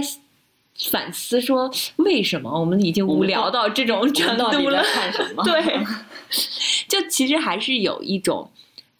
[0.91, 4.83] 反思说，为什么我们已经无聊到这种程度了？
[4.83, 5.43] 看什么？
[5.45, 5.61] 对，
[6.87, 8.49] 就其实还是有一种，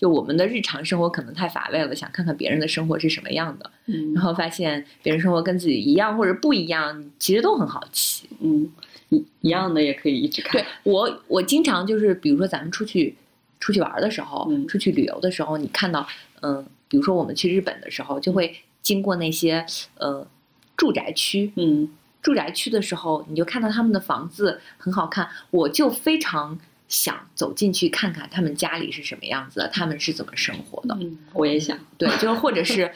[0.04, 8.28] 就我们的日常生活可能太乏味了，想看看别人的生活是什么样的，嗯然后发现别人生活跟自己一样或者不一样，其实都很好奇。
[8.42, 8.70] 嗯，
[9.08, 10.62] 一一样的也可以一直看。
[10.62, 13.16] 对我，我经常就是，比如说咱们出去
[13.62, 16.06] 出去玩的时候，嗯出去旅游的时候，你看到，
[16.42, 19.66] 嗯、比如说我们去日本的时候，就会经过那些
[19.98, 20.28] 呃
[20.76, 21.88] 住宅区，嗯
[22.22, 26.60] 住宅区的时候，你就看到他们的房子很好看，我就非常
[26.94, 30.96] 想走进去看看他们家里是什么样子的，他们是怎么生活的。
[31.02, 31.76] 嗯，我也想。
[31.98, 32.92] 对，就是或者是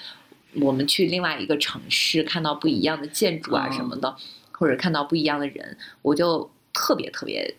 [0.61, 4.15] 我们去另外一个城市，看到不一样的建筑啊哦什么的，
[4.51, 7.55] 或者看到不一样的人，我就特别特别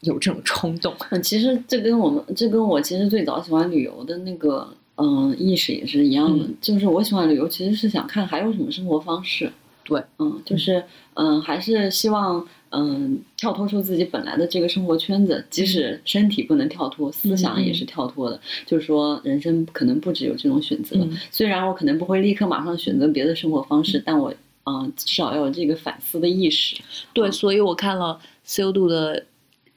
[0.00, 0.96] 有这种冲动。
[1.10, 9.52] 嗯，其实这跟我们这跟我其实最早喜欢旅游的那个嗯、意识也是一样的，嗯就是我喜欢旅游其实是想看还有什么生活方式。
[9.84, 10.82] 对，嗯，就是
[11.14, 18.40] 嗯、还是希望嗯、跳脱出自己本来的这个生活圈子，即使身体不能跳脱，思想也是跳脱的。
[18.64, 20.96] 就是说，人生可能不只有这种选择。
[20.96, 24.32] 嗯虽然我可能不会立刻马上选择别的生活方式，但我
[24.64, 26.76] 嗯、至少要有这个反思的意识。
[27.12, 29.26] 对，所以我看了自由度的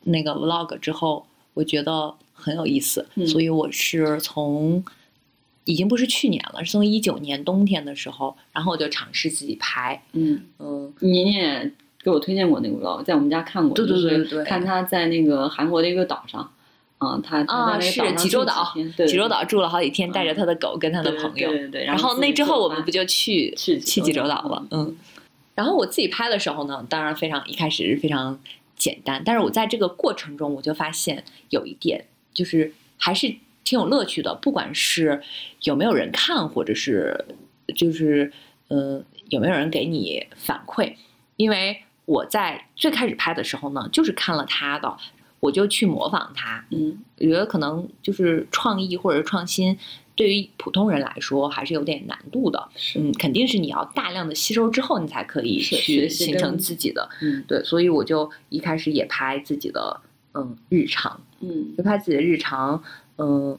[0.03, 4.81] 那个 vlog 之后，我觉得很有意思，嗯所以我是从
[5.65, 11.71] 已经不是去年了，是从一九年冬天的时候，然后我就尝试自己拍，嗯，嗯，你你也
[12.03, 16.51] 给我推荐过那个 vlog，在我们家看过，对对对就是对对看他在那个韩国的一个岛上，
[16.99, 24.67] 啊，他他啊是济州岛对济州岛住了好几天，带着他的狗跟他的朋友，对对对，然后那之后我们不就去去去济州岛岛了？
[24.69, 24.95] 嗯，
[25.55, 28.39] 然后我自己拍的时候呢，当然非常一开始是非常
[28.75, 35.21] 简单，但是我在这个过程中我就发现有一点就是还是挺有乐趣的，不管是
[35.63, 37.25] 有没有人看，或者是
[37.75, 38.31] 就是
[38.69, 40.93] 呃有没有人给你反馈，
[41.35, 44.95] 因为我在最开始拍的时候呢，就是看了他的，
[45.41, 49.77] 我就去模仿他，嗯我觉得可能就是创意或者创新，
[50.15, 52.69] 对于普通人来说还是有点难度的。
[52.95, 57.09] 嗯，肯定是你要大量的吸收之后，你才可以去形成自己的。
[57.21, 59.99] 嗯对，所以我就一开始也拍自己的
[60.33, 62.83] 嗯日常，嗯就拍自己的日常，
[63.17, 63.57] 嗯，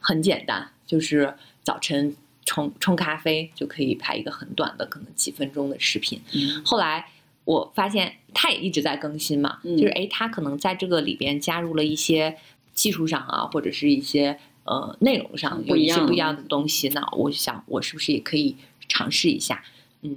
[0.00, 6.20] 很简单，就是早晨冲冲咖啡就可以拍一个很短的，可能几分钟的视频。
[6.32, 7.08] 嗯后来
[7.44, 12.36] 我发现他也一直在更新嘛，嗯就是诶，他可能在这个里边加入了一些
[12.74, 18.56] 技术上啊，或者是一些呃内容上有一些不一样的东西，那我想我是不是也可以
[18.88, 19.62] 尝试一下？
[20.02, 20.16] 嗯，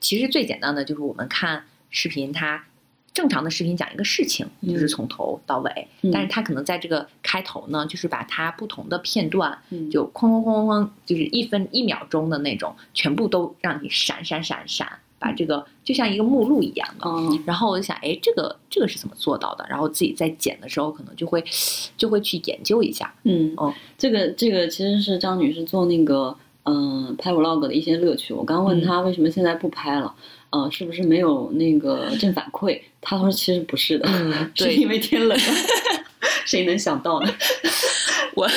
[0.00, 2.66] 其实最简单的就是我们看视频，它
[3.14, 6.10] 正常的视频讲一个事情，就是嗯从头到尾，嗯。
[6.10, 9.90] 但是他可能在这个开头呢，就是把他不同的片段嗯。
[9.90, 17.08] 就哐哐哐哐哐，就是一分一秒钟的那种，全部都让你闪闪闪闪，把这个就像一个目录一样的。
[17.08, 19.66] 嗯然后我就想，哎，这个这个是怎么做到的？
[19.68, 21.44] 然后自己在剪的时候，可能就会
[21.98, 23.14] 就会去研究一下。
[23.24, 23.52] 嗯。
[23.56, 23.74] 哦。
[23.98, 28.32] 这个这个其实是张女士做那个嗯、拍 vlog 的一些乐趣。
[28.32, 28.82] 我刚问嗯。
[28.82, 30.14] 她为什么现在不拍了，
[30.52, 32.80] 呃，是不是没有那个正反馈？
[33.00, 35.44] 他说其实不是的，嗯 是对因为天冷了。
[36.46, 37.34] 谁能想到呢？
[38.34, 38.48] 我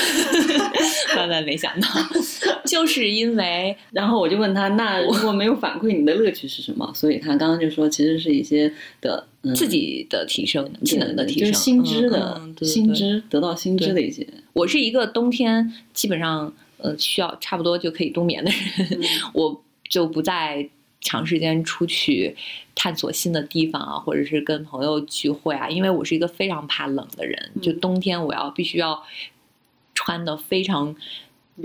[1.17, 1.87] 万万没想到，
[2.65, 6.89] 就是因为然后我就问他，那如果没有反馈，你的乐趣是什么？
[6.95, 14.25] 所以他刚刚就说，其实是一些的嗯自己的提升、技能的提升、就是新知的、新知得到新知的一些。
[14.53, 18.49] 我是一个冬天基本上呃需要差不多就可以冬眠的
[18.89, 18.99] 人，
[19.33, 20.67] 我就不再
[21.05, 22.35] 长时间出去
[22.73, 29.03] 探索新的地方啊，或者是跟朋友聚会啊，因为我是一个非常怕冷的人，就嗯冬天我要必须要
[29.93, 30.95] 穿的非常。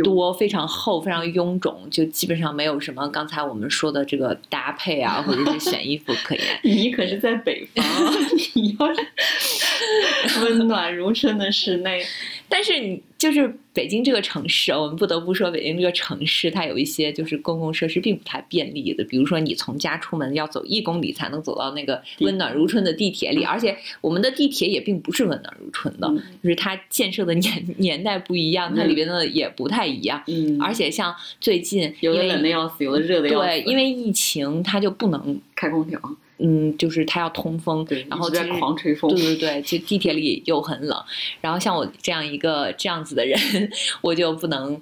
[0.05, 6.45] 多非常厚，非常臃肿，就基本上没有什么刚才我们说的这个搭配啊，或者是选衣服可言。
[6.63, 7.85] 你可是在北方，
[8.55, 12.05] 你要是 温暖如春的室内，
[12.51, 30.21] 但是你就是北京这个城市，我们不得不说，北京这个城市它有一些就是公共设施并不太便利的，比如说你从家出门要走一公里才能走到那个温暖如春的地铁里，而且我们的地铁也并不是温暖如春的，嗯就是它建设的年 年代不一样，它里边的也不太一样。
[30.27, 33.47] 嗯，而且像最近有的冷的要死，有的热的要死。
[33.47, 36.01] 对，因为疫情，它就不能，开空调，
[36.43, 39.15] 嗯，就是它要通风，对，然后在狂吹风。
[39.15, 40.99] 对对对，就地铁里又很冷，
[41.41, 43.39] 然后像我这样一个这样子的人，
[44.01, 44.81] 我就不能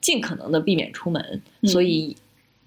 [0.00, 2.16] 尽可能的避免出门，嗯所以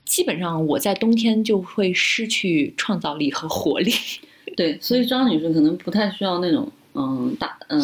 [0.04, 3.92] 基本上我在冬天就会失去创造力和活力。
[4.56, 7.80] 对，所以张女士可能不太需要那种嗯大呃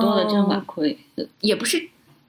[0.00, 0.96] 多的正反馈。
[1.40, 1.88] 也不是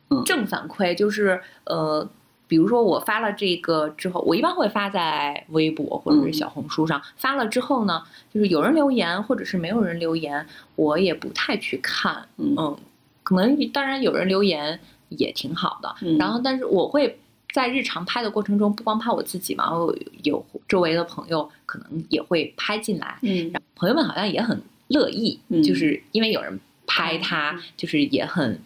[0.10, 2.10] 嗯正反馈，就是呃，
[2.54, 7.02] 比如说我发了这个之后，我一般会发在微博或者是嗯小红书上。
[7.18, 12.24] 发了之后呢，就是有人留言或者是没有人留言，我也不太去看。
[12.38, 12.78] 嗯嗯，
[13.24, 17.18] 可能当然有人留言也挺好的，嗯然后但是我会。
[17.54, 28.60] 在日常拍的过程中，不光拍我自己嘛，我有周围的朋友可能也会拍进来，嗯然后朋友们好像也很乐意，嗯就是因为有人拍嗯他，嗯就是也很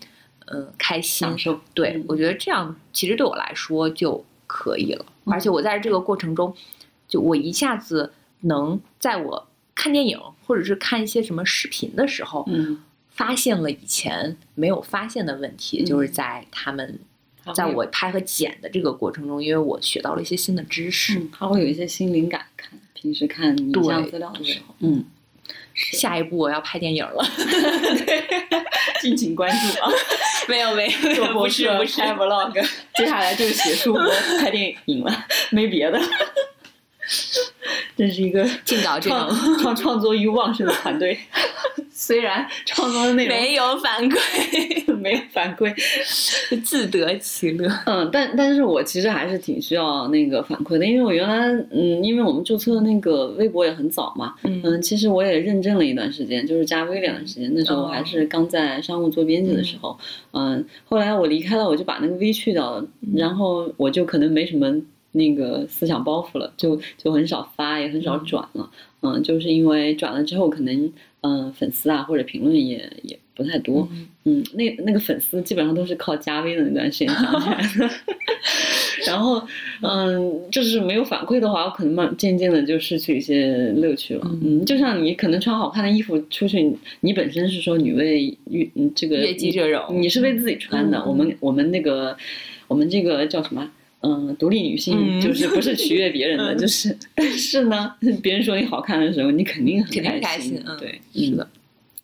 [0.47, 1.37] 呃开心享。
[1.37, 1.59] 受。
[1.73, 6.53] 对嗯，我觉得这样其实对我来说就可以了，嗯而且我在这个过程中，
[7.07, 16.99] 就我一下子能在我看电影或者是看一些什么视频的时候，嗯，发现了以前没有发现的问题，嗯就是在他们。
[17.55, 22.45] 在我拍和剪的这个过程中，因为我学到了一些新的知识，嗯，他会有一些新灵感。
[22.57, 25.05] 看平时看影像资料的时候，嗯，
[25.93, 27.23] 下一步我要拍电影了。
[28.99, 29.91] 敬请关注啊！
[30.49, 34.09] 没有没有，做不博士是不是，拍 vlog，接下来就是写书和
[34.39, 36.01] 拍电影了，没别的。
[37.97, 41.17] 这是一个 尽早这创种创创作欲旺盛的团队，
[41.89, 45.73] 虽然创作的内容没有反馈，没有反馈，
[46.63, 47.67] 自得其乐。
[47.85, 59.97] 嗯，但但是我其实还是挺需要那个反馈的，因为我原来嗯，因为我们注册那个微博也很早嘛，嗯嗯，其实我也认证了一段时间，就是加微两段时间，那时候我还是刚在商务做编辑的时候，
[60.33, 64.71] 嗯，后来我离开了，我就把那个 V 去掉了，然后我就可能没什么
[65.13, 68.69] 那个思想包袱了，就就很少发，也很少转了，
[69.01, 70.91] 嗯，就是因为转了之后，可能
[71.21, 77.89] 嗯粉丝啊或者评论也也不太多，嗯嗯，那那个粉丝基本上都是靠加微的那段时间涨起来的。
[79.05, 79.41] 然后，
[79.81, 84.21] 嗯，就是没有反馈的话，我可能慢渐渐的就失去一些乐趣了。
[84.25, 88.35] 嗯嗯，就像你可能穿好看的衣服出去，你本身是说你为
[88.95, 90.97] 这个悦己者容你是为自己穿的。
[90.99, 92.17] 嗯我们我们那个
[92.67, 93.69] 我们这个叫什么？
[94.01, 95.21] 嗯，独立女性嗯。
[95.21, 96.57] 就是不是取悦别人的，嗯。
[96.57, 101.47] 就是，但是呢，别人说你好看的时候，你肯定很肯定开开心嗯对，是的，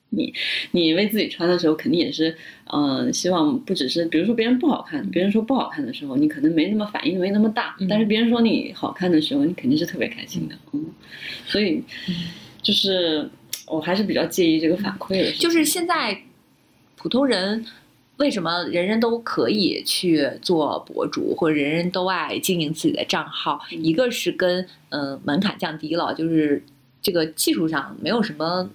[0.10, 0.34] 你
[0.72, 2.36] 你为自己穿的时候，肯定也是，
[2.72, 10.86] 嗯、希望不只是，比如说别人不好看，别人说不好看的时候，你可能没那么反应没那么大，嗯但是别人说你好看的时候，你肯定是特别开心的，嗯，
[11.46, 11.82] 所以
[12.62, 13.30] 就是
[13.68, 16.18] 我还是比较介意这个反馈的，就是现在
[16.96, 17.66] 普通人
[18.24, 23.60] 为什么人人都可以去做博主，或者人人都爱经营自己的账号？
[23.72, 26.64] 嗯一个是跟嗯、呃门槛降低了，就是
[27.02, 28.70] 这个技术上没有什么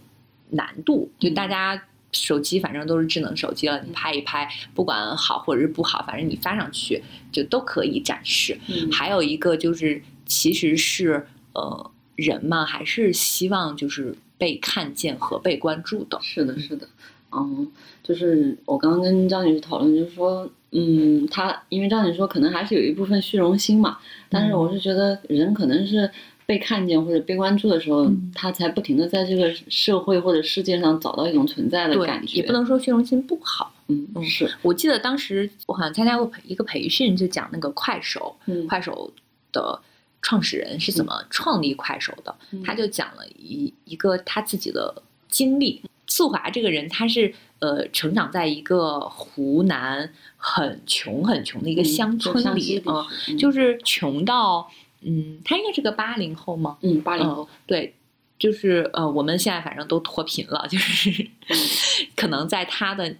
[0.51, 1.83] 难度，就嗯大家。
[2.11, 8.59] 手机反正都是智能手机了，你拍一拍，不管好或者是不好，反正你发上去就都可以展示。
[8.67, 16.19] 嗯还有一个就是，其实是呃，人嘛，还是希望就是被看见和被关注的。
[16.23, 16.89] 是的，是的，
[17.31, 17.71] 嗯，
[18.09, 23.99] 就是我刚刚跟张女士讨论，就是说，嗯，她因为张女士说可能还是有一部分虚荣心嘛，
[24.31, 26.11] 但是我是觉得人可能是
[26.47, 33.75] 被看见或者被关注的时候，嗯他才不停的在这个社会或者世界上找到一种存在的感，觉，也不能说虚荣心不好。
[33.89, 39.13] 嗯，嗯是，我记得当时我好像参加过培一个培训，就讲那个快手，嗯快手
[39.53, 39.79] 的
[40.23, 45.83] 创始人是怎么创立快手的，嗯他就讲了一一个他自己的经历。
[46.19, 54.69] 素华这个人，他是呃成长在一个湖南很穷很穷的一个嗯乡村里嗯就是穷到
[55.03, 56.77] 嗯，他应该是个八零后吗？
[56.83, 57.95] 嗯八零后，嗯，对，
[58.37, 61.57] 就是呃，我们现在反正都脱贫了，就是嗯
[62.17, 63.15] 可能在他的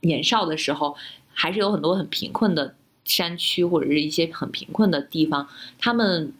[0.00, 0.96] 年少的时候，
[1.32, 2.74] 还是有很多很贫困的
[3.04, 6.32] 山区或者是一些很贫困的地方，他们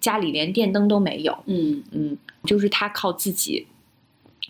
[0.00, 3.68] 家里连电灯都没有，嗯嗯，就是他靠自己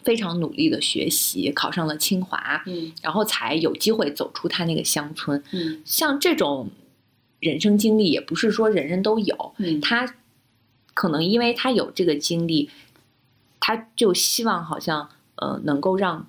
[0.04, 5.42] 非常努力的学习，考上了清华，嗯然后才有机会走出他那个乡村。
[5.52, 6.70] 嗯像这种
[7.40, 10.14] 人生经历，也不是说人人都有，嗯他
[10.94, 12.70] 可能因为他有这个经历，
[13.60, 16.28] 他就希望好像呃能够让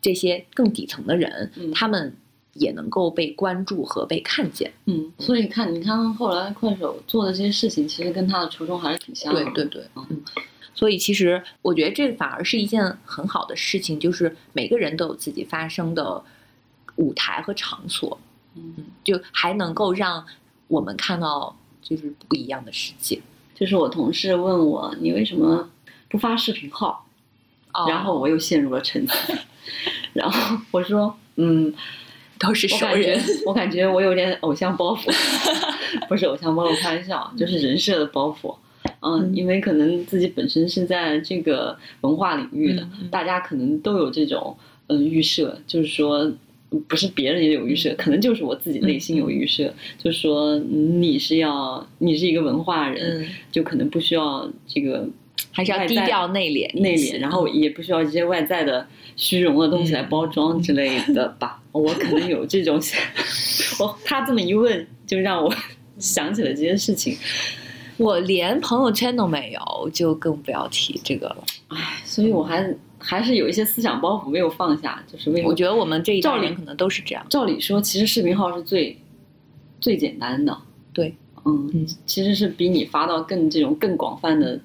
[0.00, 2.16] 这些更底层的人，嗯他们
[2.54, 4.72] 也能够被关注和被看见。
[4.86, 9.44] 嗯，所以看，你看后来快手做的这些事情，其实跟他的初衷还是挺像的。
[9.44, 10.22] 对对对，嗯嗯。
[10.76, 16.22] 所以其实我觉得这反而是一件很好的事情，就是每个人都有自己发声的
[16.94, 18.16] 舞台和场所，
[18.54, 20.24] 嗯，就还能够让
[20.68, 23.20] 我们看到就是不一样的世界。
[23.54, 25.68] 就是我同事问我，你为什么
[26.08, 27.06] 不发视频号？
[27.72, 29.34] 哦然后我又陷入了沉思。
[30.14, 31.74] 然后我说，嗯，
[32.38, 35.10] 都是熟人，我感觉我有点偶像包袱，
[36.08, 38.54] 不是偶像包袱，开玩笑，就是人设的包袱。
[39.06, 44.56] 嗯，嗯因为可能自己本身是在这个文化领域的，大家可能都有这种
[44.88, 46.32] 嗯、呃预设，就是说。
[46.88, 55.08] 不是别人也有预设，可能就是我自己内心有预设，就说你是要你是一个文化人，嗯，就可能不需要这个
[55.52, 58.84] 还是要低调内敛内敛，然后也不需要一些外在的
[59.14, 61.62] 虚荣的东西来包装之类的吧。
[61.70, 62.80] 我可能有这种，
[63.78, 65.54] 我他这么一问，就让我
[65.98, 67.16] 想起了这件事情。
[67.98, 71.44] 我连朋友圈都没有，就更不要提这个了。
[71.68, 75.48] 唉，所以我还还是有一些思想包袱没有放下，就是为什么？
[75.48, 77.24] 我觉得我们这一代人可能都是这样。
[77.28, 78.96] 照理说，其实视频号是最
[79.80, 80.56] 最简单的，
[80.92, 84.60] 对，嗯，嗯其实是比你发到更这种更广泛的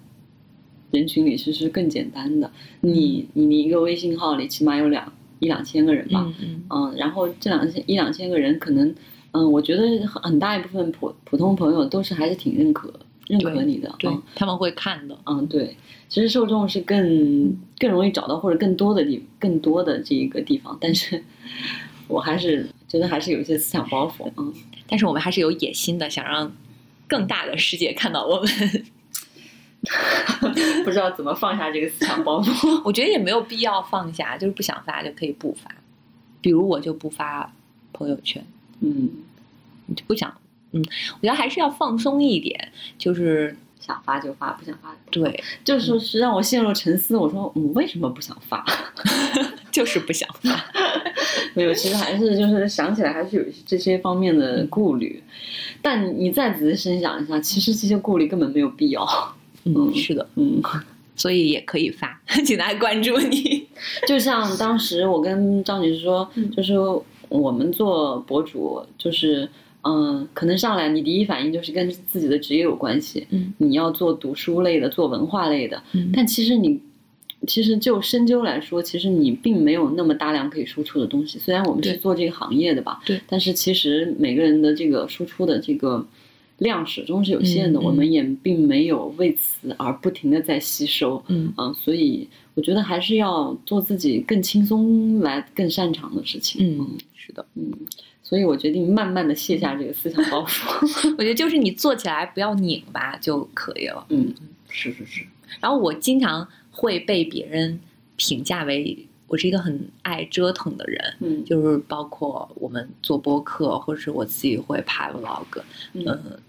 [0.91, 2.51] 人群里，其实是更简单的。
[2.81, 8.93] 你你你一个微信号里起码有两一两千个人吧，嗯嗯嗯，然后这两千一两千个人，可能，
[9.31, 12.91] 嗯，我觉得很很大一部分普普通朋友都是还是挺认可
[13.27, 15.17] 认可你的，对嗯，他们会看的。
[15.25, 15.75] 嗯，对，
[16.09, 21.23] 其实受众是更更容易找到或者更多的地更多的这一个地方，但是
[22.07, 24.53] 我还是觉得还是有一些思想包袱，嗯，
[24.87, 26.51] 但是我们还是有野心的，想让
[27.07, 28.49] 更大的世界看到我们。
[30.85, 35.71] 不知道怎么放下这个思想包袱， 我觉得也没有必要放下，就是不想发就可以不发。
[36.39, 37.51] 比如我就不发
[37.91, 38.45] 朋友圈，
[38.81, 39.09] 嗯，
[39.87, 40.31] 你就不想，
[40.71, 40.83] 嗯，
[41.19, 48.65] 我觉得还是要放松一点，就是想发就发，不想发对，就是是让我陷入沉思，我说嗯，为什么不想发？
[49.71, 50.65] 就是不想发。
[51.53, 55.21] 没有，其实还是就是想起来还是有这些方面的顾虑，
[55.81, 59.05] 但你再仔细深想一下，其实这些顾虑根本没有必要。
[59.63, 60.61] 嗯，嗯是的，嗯，
[61.15, 63.67] 所以也可以发， 请大家关注你。
[64.07, 66.73] 就像当时我跟张女士说，嗯就是
[67.29, 69.49] 我们做博主，就是
[69.83, 76.79] 嗯，可能上来你第一反应就是跟自己的职业有关系，嗯你要做读书类的，做文化类的，嗯但其实你。
[77.47, 81.39] 其实就深究来说，其实你并没有那么大量可以输出的东西。
[81.39, 86.05] 虽然我们是做这个行业的吧，对但是其实每个人的这个输出的这个
[86.59, 91.23] 量始终是有限的，我们也并没有为此而不停的在吸收。
[91.29, 96.77] 嗯嗯，所以我觉得还是要做自己更轻松来更擅长的事情。
[96.77, 97.71] 嗯，是的，嗯，
[98.31, 101.13] 所以我决定慢慢的卸下这个思想包袱。
[101.19, 104.05] 我觉得就是你做起来不要拧巴就可以了。
[104.07, 104.33] 嗯，
[104.69, 105.25] 是是是，
[105.59, 107.77] 然后我经常会被别人
[108.15, 111.43] 评价为我是一个很爱折腾的人，嗯。
[111.43, 115.61] 就是包括我们做播客，或者是我自己会拍 vlog，
[115.91, 116.05] 嗯。
[116.05, 116.39] 呃，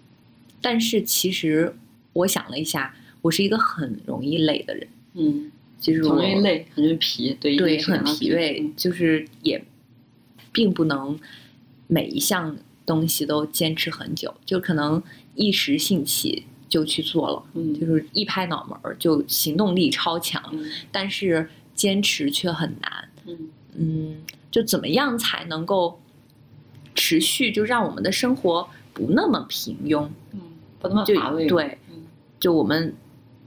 [0.61, 1.75] 但是其实
[2.13, 9.65] 我想了一下，我是一个很容易累的人，嗯，就是我很容易累，很容易疲，对，一对，很疲惫，就是也
[10.53, 11.19] 并不能
[11.87, 12.57] 每一项
[12.87, 15.03] 东西都坚持很久，就可能
[15.35, 23.09] 一时兴起就去做了，嗯，就是一拍脑门儿就行动力超强，嗯但是坚持却很难。
[23.27, 23.39] 嗯
[23.75, 24.17] 嗯，
[24.51, 26.01] 就怎么样才能够
[26.95, 30.09] 持续，就让我们的生活不那么平庸？
[30.33, 30.41] 嗯，
[30.79, 31.47] 不那么就乏味。
[31.47, 32.03] 对，嗯
[32.41, 32.95] 就我们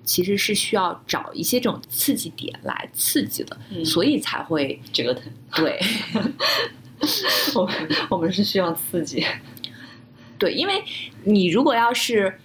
[0.04, 5.32] 其实是需要找一些这种刺激点来刺激的，嗯所以才会折腾。
[5.56, 5.80] 对
[7.56, 9.26] 我们我们是需要刺激。
[10.38, 10.84] 对，因为
[11.24, 12.40] 你如果要是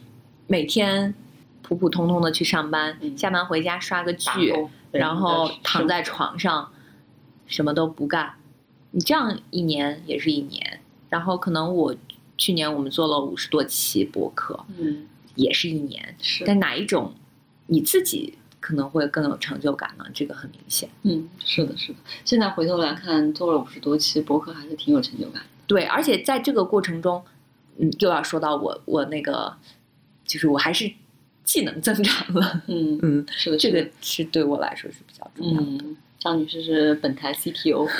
[0.46, 1.14] 每天
[1.62, 4.54] 普普通通的去上班，嗯下班回家刷个剧，
[4.92, 6.70] 然后躺在床上
[7.46, 8.34] 什么都不干，
[8.92, 10.80] 你这样一年也是一年。
[11.08, 11.96] 然后可能我
[12.38, 16.14] 去年我们做了五十多期播客，嗯，也是一年。
[16.22, 17.12] 是，但哪一种
[17.66, 20.04] 你自己可能会更有成就感呢？
[20.14, 20.88] 这个很明显。
[21.02, 21.98] 嗯，是的，是的。
[22.24, 25.48] 现在回头来看，做了五十多期博客，还是挺有成就感的。
[25.66, 27.24] 对，而且在这个过程中，
[27.78, 29.56] 嗯，又要说到我我那个，
[30.24, 30.92] 就是我还是
[31.42, 32.62] 技能增长了。
[32.66, 35.66] 嗯嗯，是的，这个是对我来说是比较重要的。
[35.66, 37.88] 嗯，张女士是本台 CTO。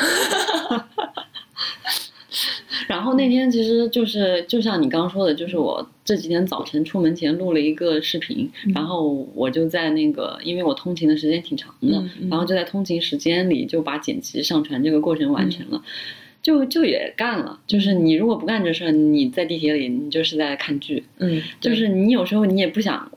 [2.86, 15.82] 然后那天其实就是就像你刚刚说的，就是我这几天早晨出门前录了一个视频，嗯然后我就在那个，因为我通勤的时间挺长的，嗯嗯然后就在通勤时间里就把剪辑上传这个过程完成了。
[16.42, 23.12] 就就也干了，就是你如果不干这事儿，你在地铁里你就是在看剧，嗯，就是你有时候你也不想，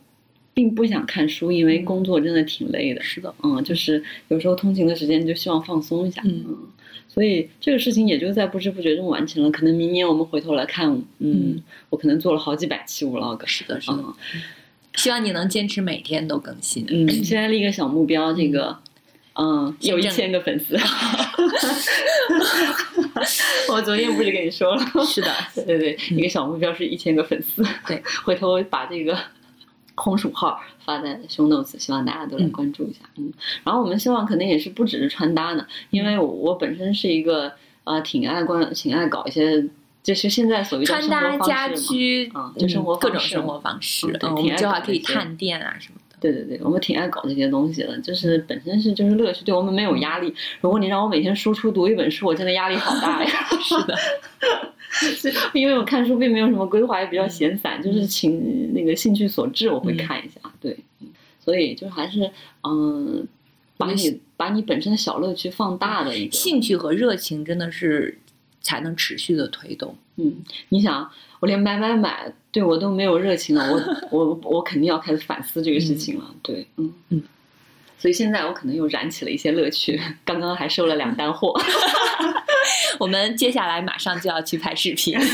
[0.53, 1.85] 并不想看书，因为嗯。
[1.85, 3.01] 工作真的挺累的。
[3.01, 6.43] 是的，嗯，就是有时候通勤的时间就希望放松一下，嗯
[7.13, 9.51] 所以这个事情也就在不知不觉中完成了。
[9.51, 10.89] 可能明年我们回头来看，
[11.19, 11.21] 嗯，
[11.55, 13.97] 嗯我可能做了好几百期 vlog，是的，是的。
[13.97, 14.13] 嗯
[14.95, 16.85] 希望你能坚持每天都更新。
[16.87, 18.77] 嗯，现在立个小目标，这个，
[19.33, 20.77] 嗯，有一千个粉丝。
[23.73, 24.85] 我昨天不是跟你说了？
[25.03, 27.63] 是的， 对对对，一个小目标是一千个粉丝。
[27.87, 29.17] 对，回头把这个
[29.95, 32.99] 红薯号发在 show notes，希望大家都来嗯关注一下。
[33.17, 33.31] 嗯，
[33.63, 37.51] 然后我们希望可能也是不只是穿搭呢，因为我我本身是一个
[37.83, 39.63] 呃挺爱关挺爱搞一些，
[40.03, 46.03] 就是现在所谓的穿搭家居嗯，就生活各种生活方式挺爱们这会儿可以探店啊什么的。
[46.19, 50.33] 对对对，我们挺爱搞这些东西的，就是本身是就是乐趣，对我们没有压力。
[50.61, 53.29] 如果你让我每天输出读一本书，我真的压力好大呀。
[53.61, 54.72] 是的，是
[55.53, 60.39] 因为我看书并没有什么规划，也比较闲散，就是情那个兴趣所致，我会看一下。
[60.59, 61.07] 对，嗯
[61.39, 62.31] 所以就还是
[62.63, 63.27] 嗯，
[63.77, 66.31] 把你把你本身的小乐趣放大的一个。
[66.31, 68.17] 兴趣和热情真的是
[68.61, 69.95] 才能持续的推动。
[70.15, 70.37] 嗯，
[70.69, 71.09] 你想，
[71.41, 73.69] 我连买买买对我都没有热情了，
[74.09, 76.33] 我 我我肯定要开始反思这个事情了。
[76.41, 77.23] 对，嗯嗯。
[77.97, 81.53] 所以现在我可能又燃起了一些乐趣，刚刚还收了两单货。
[82.99, 85.17] 我们接下来马上就要去拍视频。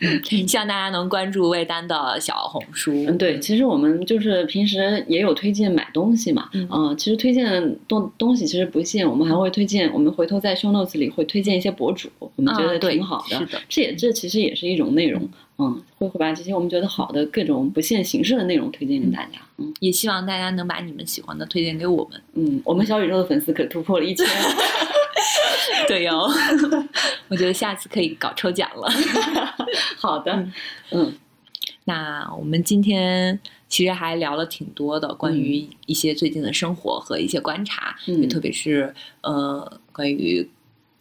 [0.00, 3.04] 嗯，希望大家能关注魏丹的小红书。
[3.06, 6.66] 嗯，对，其实我们就是平时也有推荐买东西嘛，嗯。
[6.70, 13.60] 呃其实推荐东东西其实不限，我们还会推荐，我们回头在 show notes 里会推荐一些博主，我们觉得挺好的，是的。
[13.68, 15.28] 这也这其实也是一种内容，
[15.58, 19.74] 嗯，会会把这些我们觉得好的各种不限形式的内容推荐给大家，嗯。
[19.80, 22.20] 也希望大家能把你们喜欢的推荐给我们。
[22.34, 24.24] 嗯，我们小宇宙的粉丝可突破了一千，
[25.88, 26.28] 对哟，
[27.28, 28.88] 我觉得下次可以搞抽奖了。
[29.98, 30.52] 好的嗯，
[30.92, 31.18] 嗯
[31.84, 33.38] 那我们今天
[33.68, 40.48] 其实还聊了挺多的，关于一些最近的生活和一些观察，嗯也特别是呃关于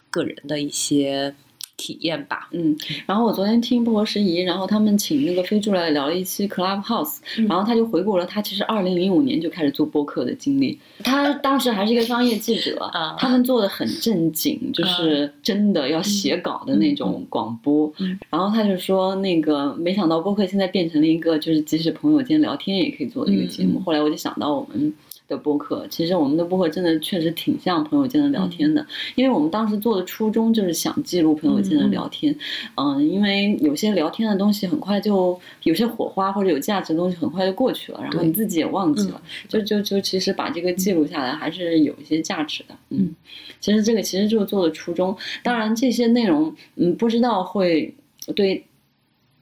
[0.09, 1.35] 个人的一些
[1.77, 2.49] 体验吧。
[2.51, 2.75] 嗯，
[3.05, 10.77] 然后我昨天听不合时宜，然后他们请那个飞猪来聊了一期 Clubhouse，、嗯然后他就回顾了他其实二零零五年就开始做播客的经历。
[11.03, 17.91] 他当时还是一个商业记者，啊他们做的很正经，就是真的要写稿的那种广播。
[17.99, 23.79] 嗯然后他就说，那个没想到播客现在变成了一个就是即使朋友间聊天也可以做的一个节目。
[23.79, 24.93] 后来我就想到我们。
[25.27, 32.33] 的播客，其实我们的播客真的确实挺像朋友间的聊天的，因为我们当时做的初衷就是想记录朋友间的聊天，
[32.75, 43.13] 嗯，因为有些聊天的东西很快就有些火花或者有价值的东西很快就过去了，然后你自己也忘记了嗯，就就就其实把这个记录下来还是有一些价值的，嗯，
[43.59, 47.93] 其实这个其实就是做的初衷，当然这些内容，嗯，不知道会
[48.35, 48.63] 对。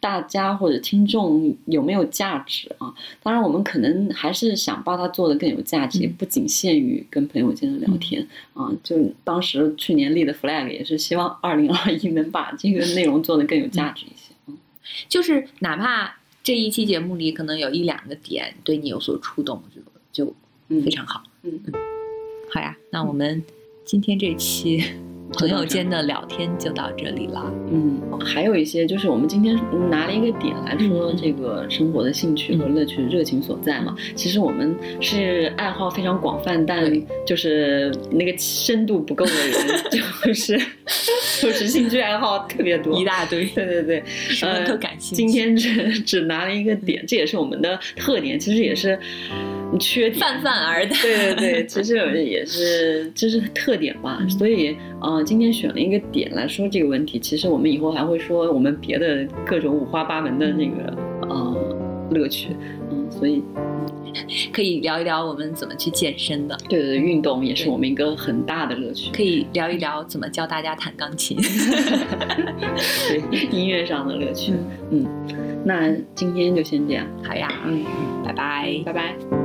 [0.06, 2.94] 大家或者听众有没有价值啊？
[3.24, 8.72] 当然，我们可能还是想把它做得更有价值，嗯不仅限于跟朋友间的聊天、啊。
[8.84, 14.36] 就当时去年立的 flag 也是希望二零二一能把这个内容做得更有价值一些。
[14.46, 14.56] 嗯
[15.10, 20.32] 就是哪怕这一期节目里可能有一两个点对你有所触动，我觉得就
[20.70, 21.24] 嗯非常好。
[21.42, 21.60] 嗯
[22.52, 23.44] 好呀，那我们
[23.84, 24.84] 今天这期
[25.34, 27.52] 朋友间的聊天就到这里了。
[27.72, 29.60] 嗯，还有一些就是我们今天
[29.90, 33.96] 拿了一个点来说这个生活的兴趣和乐趣、热情所在嘛。
[34.16, 36.90] 其实我们是爱好非常广泛，但
[37.26, 39.84] 就是那个深度不够的人，
[40.24, 40.58] 就是
[41.42, 45.16] 就是兴趣爱好特别多，一大堆，对对对，什么都感兴趣。
[45.16, 48.98] 今天只只拿了一个点，这也是我们的特点，其实也是
[49.78, 50.20] 缺点。
[50.20, 50.98] 泛泛而谈。
[51.02, 57.20] 对对对，其实也是这是特点吧，嗯所以呃，今天选了一个点来说这个问题。
[57.20, 60.98] 其实我们以后还会说我们别的各种五花八门的那个
[61.30, 62.56] 呃乐趣，
[62.92, 63.42] 嗯，所以
[64.54, 69.12] 可以聊一聊我们怎么去健身的，对对对，运动也是我们一个很大的乐趣。
[69.12, 71.38] 可以聊一聊怎么教大家弹钢琴。
[73.08, 74.54] 对音乐上的乐趣，
[74.92, 75.06] 嗯，
[75.66, 77.84] 那今天就先这样，好呀，嗯，
[78.24, 78.82] 拜拜。
[78.86, 79.45] 拜拜。